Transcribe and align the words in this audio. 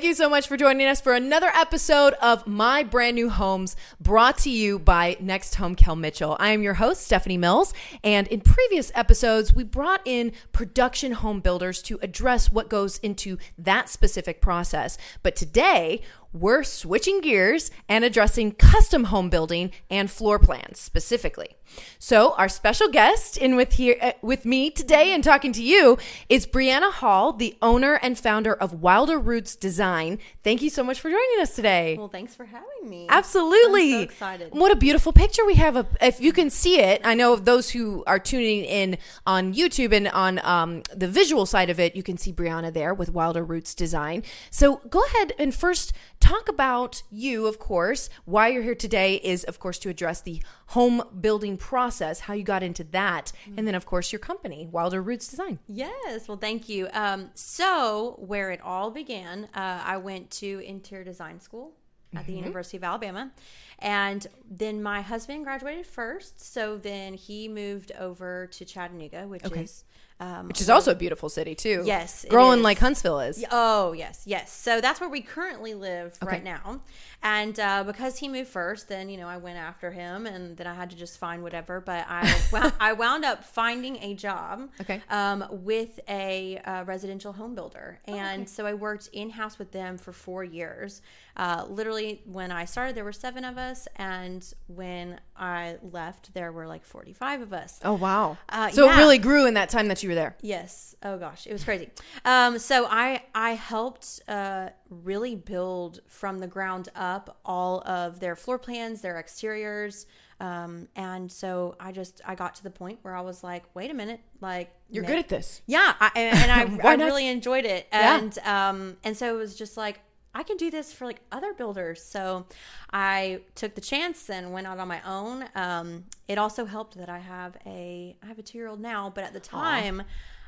Thank 0.00 0.08
you 0.08 0.14
so 0.14 0.30
much 0.30 0.48
for 0.48 0.56
joining 0.56 0.86
us 0.86 0.98
for 0.98 1.12
another 1.12 1.48
episode 1.48 2.14
of 2.22 2.46
My 2.46 2.82
Brand 2.82 3.16
New 3.16 3.28
Homes 3.28 3.76
brought 4.00 4.38
to 4.38 4.50
you 4.50 4.78
by 4.78 5.18
Next 5.20 5.56
Home 5.56 5.74
Kel 5.74 5.94
Mitchell. 5.94 6.38
I 6.40 6.52
am 6.52 6.62
your 6.62 6.72
host, 6.72 7.02
Stephanie 7.02 7.36
Mills. 7.36 7.74
And 8.02 8.26
in 8.28 8.40
previous 8.40 8.90
episodes, 8.94 9.54
we 9.54 9.62
brought 9.62 10.00
in 10.06 10.32
production 10.52 11.12
home 11.12 11.40
builders 11.40 11.82
to 11.82 11.98
address 12.00 12.50
what 12.50 12.70
goes 12.70 12.96
into 13.00 13.36
that 13.58 13.90
specific 13.90 14.40
process. 14.40 14.96
But 15.22 15.36
today, 15.36 16.00
we're 16.32 16.62
switching 16.62 17.20
gears 17.20 17.70
and 17.88 18.04
addressing 18.04 18.52
custom 18.52 19.04
home 19.04 19.30
building 19.30 19.72
and 19.90 20.10
floor 20.10 20.38
plans 20.38 20.78
specifically. 20.78 21.56
So, 21.98 22.34
our 22.36 22.48
special 22.48 22.88
guest 22.88 23.36
in 23.36 23.56
with 23.56 23.74
here 23.74 23.96
uh, 24.00 24.12
with 24.22 24.44
me 24.44 24.70
today 24.70 25.12
and 25.12 25.22
talking 25.22 25.52
to 25.52 25.62
you 25.62 25.98
is 26.28 26.46
Brianna 26.46 26.90
Hall, 26.90 27.32
the 27.32 27.56
owner 27.62 27.94
and 28.02 28.18
founder 28.18 28.54
of 28.54 28.82
Wilder 28.82 29.18
Roots 29.18 29.54
Design. 29.54 30.18
Thank 30.42 30.62
you 30.62 30.70
so 30.70 30.82
much 30.82 31.00
for 31.00 31.10
joining 31.10 31.40
us 31.40 31.54
today. 31.54 31.96
Well, 31.96 32.08
thanks 32.08 32.34
for 32.34 32.44
having 32.44 32.88
me. 32.88 33.06
Absolutely. 33.08 33.94
I'm 33.94 33.98
so 33.98 34.02
excited. 34.02 34.52
What 34.52 34.72
a 34.72 34.76
beautiful 34.76 35.12
picture 35.12 35.44
we 35.46 35.54
have. 35.54 35.86
If 36.00 36.20
you 36.20 36.32
can 36.32 36.50
see 36.50 36.80
it, 36.80 37.02
I 37.04 37.14
know 37.14 37.36
those 37.36 37.70
who 37.70 38.02
are 38.06 38.18
tuning 38.18 38.64
in 38.64 38.98
on 39.26 39.54
YouTube 39.54 39.92
and 39.92 40.08
on 40.08 40.44
um, 40.44 40.82
the 40.94 41.08
visual 41.08 41.46
side 41.46 41.70
of 41.70 41.78
it, 41.78 41.94
you 41.94 42.02
can 42.02 42.18
see 42.18 42.32
Brianna 42.32 42.72
there 42.72 42.94
with 42.94 43.12
Wilder 43.12 43.44
Roots 43.44 43.74
Design. 43.74 44.22
So 44.50 44.76
go 44.90 45.04
ahead 45.04 45.32
and 45.38 45.54
first 45.54 45.92
talk 46.20 46.48
about 46.48 47.02
you, 47.10 47.46
of 47.46 47.58
course. 47.58 48.08
Why 48.24 48.48
you're 48.48 48.62
here 48.62 48.74
today 48.74 49.16
is, 49.16 49.44
of 49.44 49.58
course, 49.58 49.78
to 49.80 49.88
address 49.88 50.20
the 50.20 50.42
home 50.68 51.02
building 51.20 51.56
process, 51.56 52.20
how 52.20 52.34
you 52.34 52.44
got 52.44 52.62
into 52.62 52.84
that, 52.84 53.32
and 53.56 53.66
then, 53.66 53.74
of 53.74 53.86
course, 53.86 54.12
your 54.12 54.20
company, 54.20 54.66
Wilder 54.70 55.02
Roots 55.02 55.28
Design. 55.28 55.58
Yes. 55.66 56.28
Well, 56.28 56.36
thank 56.36 56.68
you. 56.68 56.88
Um, 56.92 57.30
so, 57.34 58.16
where 58.18 58.50
it 58.50 58.60
all 58.62 58.90
began, 58.90 59.48
uh, 59.54 59.82
I 59.84 59.96
went 59.96 60.30
to 60.32 60.60
interior 60.60 61.04
design 61.04 61.40
school 61.40 61.72
at 62.14 62.26
the 62.26 62.32
University 62.32 62.76
of 62.76 62.84
Alabama. 62.84 63.30
And 63.78 64.26
then 64.50 64.82
my 64.82 65.00
husband 65.00 65.44
graduated 65.44 65.86
first. 65.86 66.40
So 66.52 66.76
then 66.76 67.14
he 67.14 67.48
moved 67.48 67.92
over 67.98 68.48
to 68.48 68.64
Chattanooga, 68.64 69.26
which 69.26 69.44
is. 69.52 69.84
Um, 70.20 70.48
Which 70.48 70.60
is 70.60 70.68
also 70.68 70.92
a 70.92 70.94
beautiful 70.94 71.30
city, 71.30 71.54
too. 71.54 71.82
Yes, 71.86 72.26
Growing 72.28 72.62
like 72.62 72.78
Huntsville 72.78 73.20
is. 73.20 73.42
Oh 73.50 73.92
yes, 73.92 74.22
yes. 74.26 74.52
So 74.52 74.80
that's 74.82 75.00
where 75.00 75.08
we 75.08 75.22
currently 75.22 75.72
live 75.72 76.16
right 76.22 76.44
now, 76.44 76.82
and 77.22 77.58
uh, 77.58 77.84
because 77.84 78.18
he 78.18 78.28
moved 78.28 78.50
first, 78.50 78.88
then 78.88 79.08
you 79.08 79.16
know 79.16 79.26
I 79.28 79.38
went 79.38 79.56
after 79.56 79.90
him, 79.90 80.26
and 80.26 80.58
then 80.58 80.66
I 80.66 80.74
had 80.74 80.90
to 80.90 80.96
just 80.96 81.18
find 81.18 81.42
whatever. 81.42 81.80
But 81.80 82.04
I 82.08 82.72
I 82.80 82.92
wound 82.92 83.24
up 83.24 83.44
finding 83.44 83.96
a 84.02 84.12
job, 84.14 84.68
Okay. 84.82 85.00
um, 85.08 85.46
with 85.50 85.98
a 86.08 86.58
uh, 86.66 86.84
residential 86.84 87.32
home 87.32 87.54
builder, 87.54 87.98
and 88.04 88.46
so 88.46 88.66
I 88.66 88.74
worked 88.74 89.08
in 89.14 89.30
house 89.30 89.58
with 89.58 89.72
them 89.72 89.96
for 89.96 90.12
four 90.12 90.44
years. 90.44 91.00
Uh, 91.36 91.64
literally, 91.68 92.20
when 92.26 92.52
I 92.52 92.66
started, 92.66 92.94
there 92.94 93.04
were 93.04 93.12
seven 93.12 93.44
of 93.46 93.56
us, 93.56 93.88
and 93.96 94.44
when 94.66 95.18
I 95.34 95.76
left, 95.82 96.34
there 96.34 96.52
were 96.52 96.66
like 96.66 96.84
forty 96.84 97.14
five 97.14 97.40
of 97.40 97.54
us. 97.54 97.80
Oh, 97.82 97.94
wow. 97.94 98.36
Uh, 98.50 98.68
so 98.70 98.90
it 98.90 98.96
really 98.98 99.16
grew 99.16 99.46
in 99.46 99.54
that 99.54 99.70
time 99.70 99.88
that 99.88 100.02
you 100.02 100.09
were 100.10 100.14
there. 100.14 100.36
Yes. 100.42 100.94
Oh 101.02 101.16
gosh, 101.16 101.46
it 101.46 101.52
was 101.52 101.64
crazy. 101.64 101.88
Um, 102.24 102.58
so 102.58 102.86
I 102.90 103.22
I 103.34 103.52
helped 103.52 104.20
uh, 104.28 104.68
really 104.90 105.34
build 105.34 106.00
from 106.06 106.38
the 106.38 106.46
ground 106.46 106.88
up 106.94 107.38
all 107.44 107.80
of 107.86 108.20
their 108.20 108.36
floor 108.36 108.58
plans, 108.58 109.00
their 109.00 109.16
exteriors, 109.18 110.06
um, 110.40 110.88
and 110.96 111.30
so 111.30 111.76
I 111.80 111.92
just 111.92 112.20
I 112.26 112.34
got 112.34 112.54
to 112.56 112.62
the 112.62 112.70
point 112.70 112.98
where 113.02 113.14
I 113.16 113.20
was 113.22 113.42
like, 113.42 113.64
wait 113.74 113.90
a 113.90 113.94
minute, 113.94 114.20
like 114.40 114.70
You're 114.90 115.02
ma- 115.04 115.08
good 115.10 115.18
at 115.20 115.28
this. 115.28 115.62
yeah, 115.66 115.94
I, 116.00 116.10
and 116.16 116.80
I, 116.82 116.88
I 116.92 116.94
really 116.96 117.26
enjoyed 117.28 117.64
it, 117.64 117.86
Yeah. 117.92 118.18
and 118.18 118.38
um, 118.40 118.96
and 119.04 119.16
so 119.16 119.34
it 119.34 119.38
was 119.38 119.54
just 119.56 119.76
like 119.76 120.00
I 120.34 120.42
can 120.44 120.56
do 120.56 120.70
this 120.70 120.92
for 120.92 121.06
like 121.06 121.20
other 121.32 121.52
builders. 121.54 122.02
So 122.02 122.46
I 122.92 123.40
took 123.54 123.74
the 123.74 123.80
chance 123.80 124.30
and 124.30 124.52
went 124.52 124.66
out 124.66 124.78
on 124.78 124.88
my 124.88 125.00
own. 125.04 125.44
Um, 125.54 126.04
it 126.28 126.38
also 126.38 126.64
helped 126.66 126.96
that 126.98 127.08
I 127.08 127.18
have 127.18 127.56
a 127.66 128.16
I 128.22 128.26
have 128.26 128.38
a 128.38 128.42
two 128.42 128.58
year 128.58 128.68
old 128.68 128.80
now, 128.80 129.10
but 129.14 129.24
at 129.24 129.32
the 129.32 129.40
time 129.40 130.02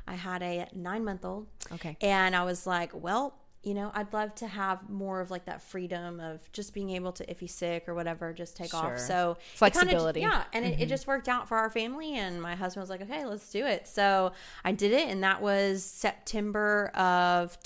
I 0.07 0.15
had 0.15 0.43
a 0.43 0.69
nine 0.75 1.05
month 1.05 1.25
old. 1.25 1.47
Okay. 1.73 1.97
and 2.01 2.35
I 2.37 2.45
was 2.45 2.67
like, 2.67 2.91
well. 2.95 3.35
You 3.65 3.75
know, 3.75 3.93
I'd 3.95 4.13
love 4.13 4.35
to 4.37 4.49
have 4.49 4.91
more 4.91 5.21
of 5.21 5.31
like 5.31 5.45
that 5.45 5.63
freedom 5.63 6.19
of 6.19 6.41
just 6.51 6.75
being 6.75 6.91
able 6.91 7.13
to, 7.13 7.31
if 7.31 7.39
he's 7.39 7.55
sick 7.55 7.85
or 7.89 7.95
whatever, 7.95 8.33
just 8.33 8.57
take 8.57 8.73
Sure. 8.73 8.95
off. 8.95 8.99
So 8.99 9.31
it 9.31 9.37
kinda- 9.37 9.57
Flexibility. 9.79 10.21
yeah, 10.23 10.43
and 10.53 10.65
it, 10.65 10.81
it 10.81 10.89
just 10.89 11.07
worked 11.07 11.29
out 11.29 11.47
for 11.47 11.57
our 11.57 11.71
family 11.71 12.17
and 12.17 12.43
my 12.43 12.57
husband 12.57 12.83
was 12.83 12.91
like 12.91 13.03
okay 13.03 13.25
let's 13.25 13.49
do 13.53 13.65
it 13.65 13.87
so 13.87 14.33
i 14.65 14.73
did 14.73 14.91
it 14.91 15.09
and 15.09 15.23
that 15.23 15.41
was 15.41 15.85
september 15.85 16.89
of 16.97 17.57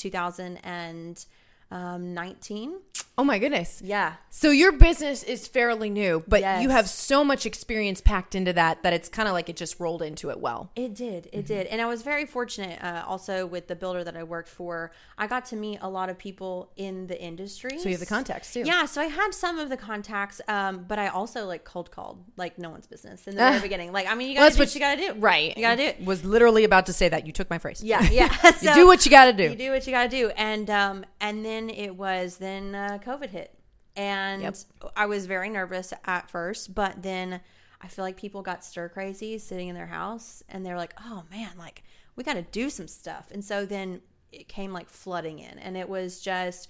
Um, 1.70 2.14
2019 2.14 2.80
Oh, 3.18 3.24
my 3.24 3.38
goodness. 3.38 3.80
yeah 3.82 4.14
So 4.28 4.50
your 4.50 4.72
business 4.72 5.22
is 5.22 5.48
fairly 5.48 5.88
new, 5.88 6.22
but 6.28 6.40
Yes. 6.40 6.62
you 6.62 6.68
have 6.68 6.86
so 6.86 7.24
much 7.24 7.46
experience 7.46 8.02
packed 8.02 8.34
into 8.34 8.52
that 8.52 8.82
that 8.82 8.92
it's 8.92 9.08
kind 9.08 9.26
of 9.26 9.32
like 9.32 9.48
it 9.48 9.56
just 9.56 9.80
rolled 9.80 10.02
into 10.02 10.28
it 10.28 10.38
well. 10.38 10.70
it 10.76 10.94
did 10.94 11.28
it 11.32 11.46
did 11.46 11.66
and 11.68 11.80
i 11.80 11.86
was 11.86 12.02
very 12.02 12.26
fortunate 12.26 12.78
uh, 12.84 13.02
also 13.06 13.46
with 13.46 13.68
the 13.68 13.74
builder 13.74 14.04
that 14.04 14.16
i 14.16 14.22
worked 14.22 14.48
for 14.50 14.92
i 15.16 15.26
got 15.26 15.46
to 15.46 15.56
meet 15.56 15.78
a 15.80 15.88
lot 15.88 16.10
of 16.10 16.18
people 16.18 16.70
in 16.76 17.06
the 17.06 17.18
industry 17.20 17.78
So 17.78 17.84
you 17.88 17.92
have 17.94 18.00
the 18.00 18.06
contacts 18.06 18.52
too. 18.52 18.64
yeah 18.66 18.84
so 18.84 19.00
i 19.00 19.06
had 19.06 19.32
some 19.32 19.58
of 19.58 19.70
the 19.70 19.76
contacts 19.78 20.40
um, 20.48 20.84
but 20.86 20.98
i 20.98 21.08
also 21.08 21.46
like 21.46 21.64
cold 21.64 21.90
called 21.90 22.22
like 22.36 22.58
no 22.58 22.68
one's 22.70 22.86
business 22.86 23.26
in 23.26 23.34
the 23.34 23.40
very 23.40 23.60
beginning 23.68 23.92
like 23.92 24.06
i 24.08 24.14
mean 24.14 24.28
you 24.28 24.34
gotta 24.34 24.44
that's 24.44 24.56
do 24.56 24.62
what- 24.62 24.74
you 24.74 24.80
gotta 24.80 25.00
do 25.14 25.20
Right. 25.20 25.56
you 25.56 25.62
gotta 25.62 25.76
do 25.78 25.84
it 25.84 26.04
Was 26.04 26.22
literally 26.24 26.64
about 26.64 26.86
to 26.86 26.92
say 26.92 27.08
that. 27.08 27.26
You 27.26 27.32
took 27.32 27.48
my 27.48 27.58
phrase. 27.58 27.82
yeah 27.82 28.02
yeah 28.10 28.28
You 28.60 28.74
do 28.74 28.86
what 28.86 29.04
you 29.06 29.10
got 29.10 29.26
to 29.26 29.32
do. 29.32 29.44
You 29.50 29.56
do 29.56 29.70
what 29.70 29.86
you 29.86 29.92
got 29.92 30.04
to 30.04 30.08
do, 30.08 30.28
and 30.36 30.68
um, 30.70 31.04
and 31.20 31.44
then 31.44 31.70
it 31.70 31.94
was 31.96 32.36
then 32.38 32.74
uh, 32.74 32.98
COVID 33.06 33.30
hit, 33.30 33.58
and 33.96 34.42
Yep. 34.42 34.56
I 34.96 35.06
was 35.06 35.26
very 35.26 35.48
nervous 35.48 35.92
at 36.04 36.30
first, 36.30 36.74
but 36.74 37.02
then 37.02 37.40
I 37.80 37.88
feel 37.88 38.04
like 38.04 38.16
people 38.16 38.42
got 38.42 38.64
stir 38.64 38.88
crazy 38.88 39.38
sitting 39.38 39.68
in 39.68 39.74
their 39.74 39.86
house, 39.86 40.42
and 40.48 40.64
they're 40.64 40.76
like, 40.76 40.94
"Oh 41.00 41.24
man, 41.30 41.52
like 41.58 41.82
we 42.16 42.24
got 42.24 42.34
to 42.34 42.42
do 42.42 42.70
some 42.70 42.88
stuff," 42.88 43.28
and 43.30 43.44
so 43.44 43.64
then 43.66 44.00
it 44.32 44.48
came 44.48 44.72
like 44.72 44.88
flooding 44.88 45.38
in, 45.38 45.58
and 45.58 45.76
it 45.76 45.88
was 45.88 46.20
just 46.20 46.68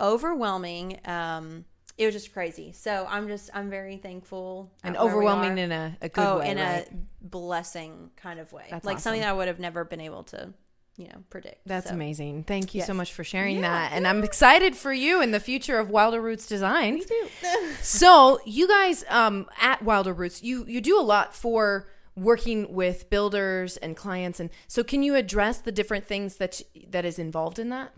overwhelming. 0.00 0.98
Um, 1.04 1.64
it 1.98 2.06
was 2.06 2.14
just 2.14 2.32
crazy. 2.32 2.72
So 2.72 3.06
I'm 3.08 3.28
just 3.28 3.50
I'm 3.54 3.68
very 3.70 3.96
thankful 3.96 4.70
and 4.82 4.96
at 4.96 5.02
where 5.02 5.12
we 5.12 5.16
overwhelming 5.16 5.58
in 5.58 5.72
a, 5.72 5.96
a 6.00 6.08
good 6.08 6.24
oh, 6.24 6.38
way. 6.38 6.50
in 6.50 6.56
right? 6.58 6.88
a 6.90 7.26
blessing 7.26 8.10
kind 8.16 8.40
of 8.40 8.52
way, 8.52 8.66
That's 8.70 8.86
like 8.86 8.98
something 8.98 9.20
awesome. 9.20 9.28
that 9.28 9.34
I 9.34 9.36
would 9.36 9.48
have 9.48 9.60
never 9.60 9.84
been 9.84 10.00
able 10.00 10.22
to, 10.24 10.52
you 10.96 11.06
know, 11.08 11.24
predict. 11.30 11.66
That's 11.66 11.88
So- 11.88 11.94
amazing. 11.94 12.44
Thank 12.44 12.74
you 12.74 12.82
so 12.82 12.92
much 12.94 13.12
for 13.12 13.24
sharing 13.24 13.56
Yeah. 13.56 13.62
that. 13.62 13.92
And 13.92 14.06
I'm 14.06 14.22
excited 14.22 14.76
for 14.76 14.92
you 14.92 15.22
in 15.22 15.30
the 15.30 15.40
future 15.40 15.78
of 15.78 15.90
Wilder 15.90 16.20
Roots 16.20 16.46
Design. 16.46 16.94
Me 16.94 17.04
too. 17.04 17.28
so 17.82 18.40
you 18.44 18.68
guys 18.68 19.04
um, 19.08 19.46
at 19.60 19.82
Wilder 19.82 20.12
Roots, 20.12 20.42
you 20.42 20.64
you 20.66 20.80
do 20.80 20.98
a 20.98 21.02
lot 21.02 21.34
for 21.34 21.88
working 22.14 22.72
with 22.74 23.08
builders 23.08 23.78
and 23.78 23.96
clients, 23.96 24.38
and 24.38 24.50
so 24.68 24.84
can 24.84 25.02
you 25.02 25.14
address 25.14 25.58
the 25.58 25.72
different 25.72 26.04
things 26.06 26.36
that 26.36 26.60
that 26.88 27.04
is 27.06 27.18
involved 27.18 27.58
in 27.58 27.70
that? 27.70 27.92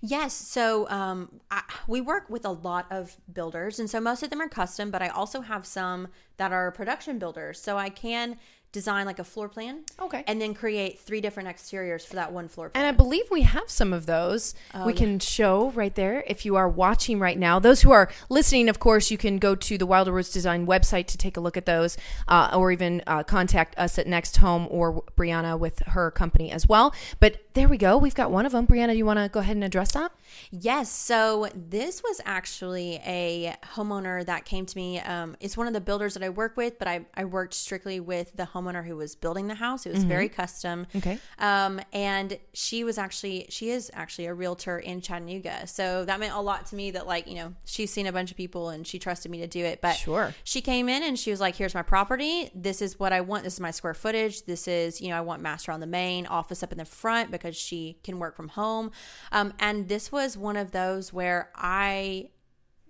Yes. 0.00 0.32
So 0.34 0.88
um, 0.88 1.40
I, 1.50 1.62
we 1.86 2.00
work 2.00 2.28
with 2.30 2.44
a 2.44 2.50
lot 2.50 2.86
of 2.90 3.16
builders, 3.32 3.78
and 3.78 3.88
so 3.88 4.00
most 4.00 4.22
of 4.22 4.30
them 4.30 4.40
are 4.40 4.48
custom, 4.48 4.90
but 4.90 5.02
I 5.02 5.08
also 5.08 5.42
have 5.42 5.64
some 5.66 6.08
that 6.38 6.50
are 6.52 6.72
production 6.72 7.18
builders. 7.18 7.60
So 7.60 7.76
I 7.76 7.88
can 7.90 8.36
design 8.72 9.06
like 9.06 9.18
a 9.18 9.24
floor 9.24 9.48
plan. 9.48 9.84
Okay. 10.00 10.22
And 10.26 10.40
then 10.40 10.54
create 10.54 11.00
three 11.00 11.20
different 11.20 11.48
exteriors 11.48 12.04
for 12.04 12.14
that 12.14 12.32
one 12.32 12.48
floor 12.48 12.70
plan. 12.70 12.84
And 12.84 12.94
I 12.94 12.96
believe 12.96 13.24
we 13.30 13.42
have 13.42 13.68
some 13.68 13.92
of 13.92 14.06
those 14.06 14.54
we 14.86 14.92
can 14.92 15.18
show 15.18 15.70
right 15.70 15.94
there 15.94 16.24
if 16.26 16.44
you 16.44 16.56
are 16.56 16.68
watching 16.68 17.18
right 17.18 17.38
now. 17.38 17.58
Those 17.58 17.82
who 17.82 17.90
are 17.90 18.10
listening, 18.28 18.68
of 18.68 18.78
course, 18.78 19.10
you 19.10 19.18
can 19.18 19.38
go 19.38 19.54
to 19.54 19.78
the 19.78 19.86
Wilder 19.86 20.12
Roots 20.12 20.30
Design 20.30 20.66
website 20.66 21.06
to 21.08 21.18
take 21.18 21.36
a 21.36 21.40
look 21.40 21.56
at 21.56 21.66
those 21.66 21.96
uh, 22.28 22.50
or 22.54 22.70
even 22.72 23.02
uh, 23.06 23.22
contact 23.24 23.76
us 23.78 23.98
at 23.98 24.06
Next 24.06 24.36
Home 24.38 24.66
or 24.70 25.02
Brianna 25.16 25.58
with 25.58 25.80
her 25.88 26.10
company 26.10 26.50
as 26.50 26.68
well. 26.68 26.94
But 27.18 27.44
there 27.54 27.68
we 27.68 27.76
go. 27.76 27.96
We've 27.98 28.14
got 28.14 28.30
one 28.30 28.46
of 28.46 28.52
them. 28.52 28.66
Brianna, 28.66 28.92
do 28.92 28.98
you 28.98 29.06
want 29.06 29.18
to 29.18 29.28
go 29.28 29.40
ahead 29.40 29.56
and 29.56 29.64
address 29.64 29.92
that? 29.92 30.12
Yes. 30.50 30.90
So 30.90 31.48
this 31.54 32.02
was 32.02 32.20
actually 32.24 33.00
a 33.06 33.56
homeowner 33.74 34.24
that 34.26 34.44
came 34.44 34.66
to 34.66 34.76
me. 34.76 35.00
Um, 35.00 35.36
it's 35.40 35.56
one 35.56 35.66
of 35.66 35.72
the 35.72 35.80
builders 35.80 36.14
that 36.14 36.22
I 36.22 36.28
work 36.28 36.56
with, 36.56 36.78
but 36.78 36.88
I, 36.88 37.06
I 37.14 37.24
worked 37.24 37.54
strictly 37.54 38.00
with 38.00 38.36
the 38.36 38.44
homeowner 38.44 38.84
who 38.86 38.96
was 38.96 39.14
building 39.14 39.48
the 39.48 39.54
house. 39.54 39.86
It 39.86 39.92
was 39.92 40.04
very 40.04 40.28
custom. 40.28 40.86
Okay. 40.94 41.18
Um, 41.38 41.80
and 41.92 42.38
she 42.52 42.84
was 42.84 42.98
actually, 42.98 43.46
she 43.48 43.70
is 43.70 43.90
actually 43.94 44.26
a 44.26 44.34
realtor 44.34 44.78
in 44.78 45.00
Chattanooga. 45.00 45.66
So 45.66 46.04
that 46.04 46.20
meant 46.20 46.34
a 46.34 46.40
lot 46.40 46.66
to 46.66 46.76
me 46.76 46.90
that, 46.92 47.06
like, 47.06 47.26
you 47.26 47.34
know, 47.36 47.54
she's 47.64 47.92
seen 47.92 48.06
a 48.06 48.12
bunch 48.12 48.30
of 48.30 48.36
people 48.36 48.68
and 48.68 48.86
she 48.86 48.98
trusted 48.98 49.30
me 49.30 49.38
to 49.40 49.46
do 49.46 49.64
it. 49.64 49.80
But 49.80 49.96
Sure. 49.96 50.34
she 50.44 50.60
came 50.60 50.88
in 50.88 51.02
and 51.02 51.18
she 51.18 51.30
was 51.30 51.40
like, 51.40 51.56
here's 51.56 51.74
my 51.74 51.82
property. 51.82 52.50
This 52.54 52.82
is 52.82 52.98
what 52.98 53.12
I 53.12 53.20
want. 53.20 53.44
This 53.44 53.54
is 53.54 53.60
my 53.60 53.70
square 53.70 53.94
footage. 53.94 54.44
This 54.44 54.68
is, 54.68 55.00
you 55.00 55.08
know, 55.08 55.16
I 55.16 55.20
want 55.22 55.42
master 55.42 55.72
on 55.72 55.80
the 55.80 55.86
main, 55.86 56.26
office 56.26 56.62
up 56.62 56.72
in 56.72 56.78
the 56.78 56.84
front 56.84 57.30
because 57.30 57.56
she 57.56 57.98
can 58.04 58.18
work 58.18 58.36
from 58.36 58.48
home. 58.48 58.90
Um, 59.32 59.52
and 59.58 59.88
this 59.88 60.12
was 60.12 60.19
one 60.36 60.56
of 60.56 60.70
those 60.70 61.12
where 61.12 61.50
I 61.54 62.30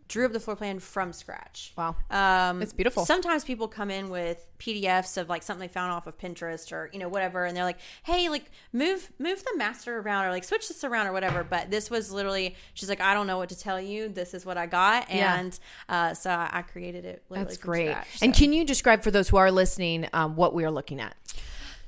drew 0.08 0.26
up 0.26 0.32
the 0.32 0.40
floor 0.40 0.56
plan 0.56 0.80
from 0.80 1.12
scratch. 1.12 1.72
Wow. 1.78 1.94
Um, 2.10 2.60
It's 2.62 2.72
beautiful. 2.72 3.06
Sometimes 3.06 3.44
people 3.44 3.68
come 3.68 3.92
in 3.92 4.10
with 4.10 4.44
PDFs 4.58 5.16
of 5.16 5.28
like 5.28 5.44
something 5.44 5.60
they 5.68 5.72
found 5.72 5.92
off 5.92 6.08
of 6.08 6.18
Pinterest 6.18 6.72
or 6.72 6.90
you 6.92 6.98
know 6.98 7.08
whatever, 7.08 7.44
and 7.44 7.56
they're 7.56 7.62
like, 7.64 7.78
"Hey, 8.02 8.28
like 8.28 8.50
move 8.72 9.08
move 9.20 9.42
the 9.44 9.56
master 9.56 9.98
around 10.00 10.24
or 10.26 10.30
like 10.30 10.42
switch 10.42 10.66
this 10.66 10.82
around 10.82 11.06
or 11.06 11.12
whatever." 11.12 11.44
But 11.44 11.70
this 11.70 11.90
was 11.90 12.10
literally, 12.10 12.56
she's 12.74 12.88
like, 12.88 13.00
"I 13.00 13.14
don't 13.14 13.28
know 13.28 13.38
what 13.38 13.50
to 13.50 13.58
tell 13.58 13.80
you. 13.80 14.08
This 14.08 14.34
is 14.34 14.44
what 14.44 14.58
I 14.58 14.66
got," 14.66 15.08
Yeah. 15.14 15.38
and 15.38 15.58
uh, 15.88 16.14
so 16.14 16.30
I, 16.30 16.50
I 16.54 16.62
created 16.62 17.04
it. 17.04 17.22
Literally 17.28 17.44
That's 17.46 17.56
great. 17.58 17.90
scratch, 17.90 18.08
And 18.20 18.34
can 18.34 18.52
you 18.52 18.64
describe 18.64 19.04
for 19.04 19.12
those 19.12 19.28
who 19.28 19.36
are 19.36 19.52
listening 19.52 20.08
um, 20.12 20.34
what 20.34 20.54
we 20.54 20.64
are 20.64 20.72
looking 20.72 21.00
at? 21.00 21.14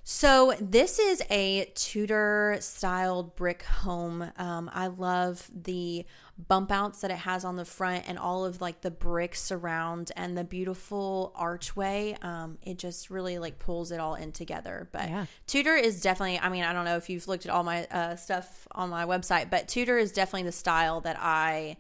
So 0.05 0.55
this 0.61 0.99
is 0.99 1.23
a 1.31 1.71
Tudor 1.75 2.57
styled 2.61 3.37
brick 3.37 3.63
home. 3.63 4.31
Um, 4.37 4.69
I 4.73 4.89
love 4.89 5.49
the 5.55 6.05
bump 6.49 6.73
outs 6.73 7.03
that 7.03 7.11
it 7.13 7.19
has 7.19 7.45
on 7.45 7.55
the 7.57 7.65
front 7.65 8.09
and 8.09 8.19
all 8.19 8.45
of 8.45 8.61
like 8.61 8.81
the 8.81 8.91
bricks 8.91 9.53
around 9.53 10.11
and 10.17 10.37
the 10.37 10.43
beautiful 10.43 11.33
archway. 11.37 12.17
Um, 12.21 12.59
it 12.63 12.79
just 12.79 13.11
really 13.11 13.39
like 13.39 13.61
pulls 13.61 13.93
it 13.93 14.01
all 14.01 14.17
in 14.17 14.33
together. 14.33 14.89
But 14.91 15.09
Yeah. 15.09 15.27
Tudor 15.47 15.75
is 15.77 16.01
definitely. 16.01 16.41
I 16.41 16.49
mean, 16.49 16.65
I 16.65 16.73
don't 16.73 16.85
know 16.85 16.97
if 16.97 17.09
you've 17.09 17.29
looked 17.29 17.47
at 17.47 17.53
all 17.53 17.63
my 17.63 17.87
uh, 17.87 18.17
stuff 18.17 18.67
on 18.73 18.91
my 18.91 19.05
website, 19.05 19.51
but 19.51 19.69
Tudor 19.69 19.99
is 19.99 20.11
definitely 20.11 20.45
the 20.45 20.53
style 20.53 21.01
that 21.03 21.17
I 21.21 21.77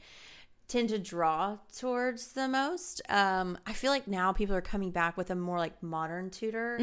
tend 0.69 0.90
to 0.90 0.98
draw 0.98 1.58
towards 1.76 2.32
the 2.34 2.46
most. 2.46 3.02
Um, 3.08 3.58
I 3.66 3.72
feel 3.72 3.90
like 3.90 4.06
now 4.06 4.32
people 4.32 4.54
are 4.54 4.62
coming 4.62 4.90
back 4.92 5.16
with 5.16 5.30
a 5.30 5.34
more 5.34 5.58
like 5.58 5.82
modern 5.82 6.30
Tudor, 6.30 6.78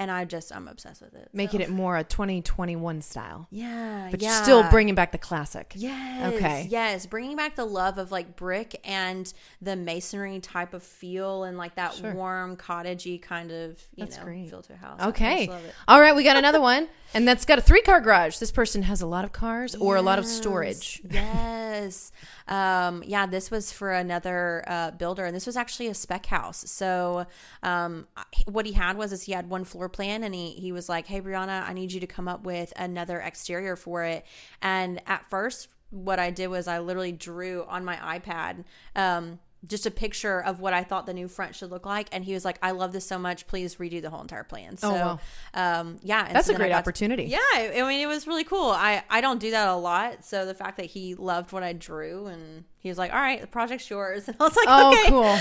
and 0.00 0.10
I 0.10 0.24
just 0.24 0.50
I'm 0.50 0.66
obsessed 0.66 1.02
with 1.02 1.14
it. 1.14 1.28
Making 1.34 1.60
so. 1.60 1.64
it 1.64 1.70
more 1.70 1.98
a 1.98 2.02
2021 2.02 3.02
style, 3.02 3.46
yeah, 3.50 4.08
but 4.10 4.22
yeah. 4.22 4.42
still 4.42 4.68
bringing 4.70 4.94
back 4.94 5.12
the 5.12 5.18
classic. 5.18 5.74
Yes. 5.76 6.32
Okay. 6.34 6.66
Yes. 6.70 7.04
Bringing 7.04 7.36
back 7.36 7.54
the 7.54 7.66
love 7.66 7.98
of 7.98 8.10
like 8.10 8.34
brick 8.34 8.80
and 8.82 9.32
the 9.60 9.76
masonry 9.76 10.40
type 10.40 10.72
of 10.72 10.82
feel 10.82 11.44
and 11.44 11.58
like 11.58 11.74
that 11.74 11.94
Sure. 11.94 12.14
warm 12.14 12.56
cottagey 12.56 13.20
kind 13.20 13.50
of 13.52 13.78
you 13.94 14.04
That's 14.04 14.16
know 14.16 14.24
great. 14.24 14.48
feel 14.48 14.62
to 14.62 14.72
a 14.72 14.76
house. 14.76 15.00
Okay. 15.08 15.46
just 15.46 15.50
love 15.50 15.64
it. 15.66 15.74
All 15.86 16.00
right, 16.00 16.16
we 16.16 16.24
got 16.24 16.38
another 16.38 16.60
one, 16.72 16.88
and 17.14 17.26
that's 17.26 17.44
got 17.44 17.58
a 17.58 17.62
three 17.62 17.82
car 17.82 18.00
garage. 18.00 18.38
This 18.38 18.50
person 18.50 18.82
has 18.82 19.00
a 19.00 19.06
lot 19.06 19.24
of 19.24 19.32
cars 19.32 19.74
or 19.74 19.96
a 19.96 20.02
lot 20.02 20.18
of 20.18 20.26
storage. 20.26 21.02
Yes. 21.10 22.12
Um, 22.48 23.02
yeah, 23.06 23.26
this 23.26 23.50
was 23.50 23.72
for 23.72 23.92
another 23.92 24.64
uh, 24.66 24.90
builder, 24.92 25.24
and 25.24 25.34
this 25.34 25.46
was 25.46 25.56
actually 25.56 25.88
a 25.88 25.94
spec 25.94 26.26
house. 26.26 26.68
So, 26.70 27.26
um, 27.62 28.06
what 28.46 28.66
he 28.66 28.72
had 28.72 28.96
was 28.96 29.12
is 29.12 29.22
he 29.22 29.32
had 29.32 29.48
one 29.48 29.64
floor 29.64 29.88
plan, 29.88 30.24
and 30.24 30.34
he 30.34 30.50
he 30.50 30.72
was 30.72 30.88
like, 30.88 31.06
"Hey, 31.06 31.20
Brianna, 31.20 31.68
I 31.68 31.72
need 31.72 31.92
you 31.92 32.00
to 32.00 32.06
come 32.06 32.28
up 32.28 32.44
with 32.44 32.72
another 32.76 33.20
exterior 33.20 33.76
for 33.76 34.04
it." 34.04 34.24
And 34.62 35.00
at 35.06 35.28
first, 35.30 35.68
what 35.90 36.18
I 36.18 36.30
did 36.30 36.48
was 36.48 36.68
I 36.68 36.78
literally 36.78 37.12
drew 37.12 37.64
on 37.68 37.84
my 37.84 37.96
iPad. 37.96 38.64
Um, 38.94 39.38
just 39.66 39.84
a 39.86 39.90
picture 39.90 40.40
of 40.42 40.60
what 40.60 40.72
I 40.72 40.82
thought 40.84 41.04
the 41.06 41.12
new 41.12 41.28
front 41.28 41.54
should 41.54 41.70
look 41.70 41.84
like, 41.84 42.08
and 42.12 42.24
he 42.24 42.32
was 42.32 42.44
like, 42.44 42.58
"I 42.62 42.70
love 42.70 42.92
this 42.92 43.06
so 43.06 43.18
much. 43.18 43.46
Please 43.46 43.76
redo 43.76 44.00
the 44.00 44.08
whole 44.10 44.22
entire 44.22 44.44
plan." 44.44 44.76
So, 44.78 44.90
wow. 44.90 45.20
um, 45.54 45.98
yeah, 46.02 46.26
and 46.26 46.34
That's 46.34 46.46
so 46.46 46.54
a 46.54 46.56
great 46.56 46.68
got 46.70 46.76
to- 46.76 46.78
opportunity. 46.78 47.24
yeah, 47.24 47.38
I 47.54 47.72
I 47.76 47.88
mean, 47.88 48.00
it 48.00 48.06
was 48.06 48.26
really 48.26 48.44
cool. 48.44 48.70
I 48.70 49.02
I 49.10 49.20
don't 49.20 49.38
do 49.38 49.50
that 49.50 49.68
a 49.68 49.74
lot, 49.76 50.24
so 50.24 50.46
the 50.46 50.54
fact 50.54 50.76
that 50.78 50.86
he 50.86 51.14
loved 51.14 51.52
what 51.52 51.62
I 51.62 51.72
drew 51.74 52.26
and 52.26 52.64
he 52.80 52.88
was 52.88 52.98
like, 52.98 53.12
"All 53.12 53.20
right, 53.20 53.40
the 53.40 53.46
project's 53.46 53.88
yours," 53.88 54.26
and 54.26 54.36
I 54.40 54.44
was 54.44 54.56
like, 54.56 54.66
Oh, 54.68 54.92
"Okay, 54.92 55.08
cool. 55.08 55.38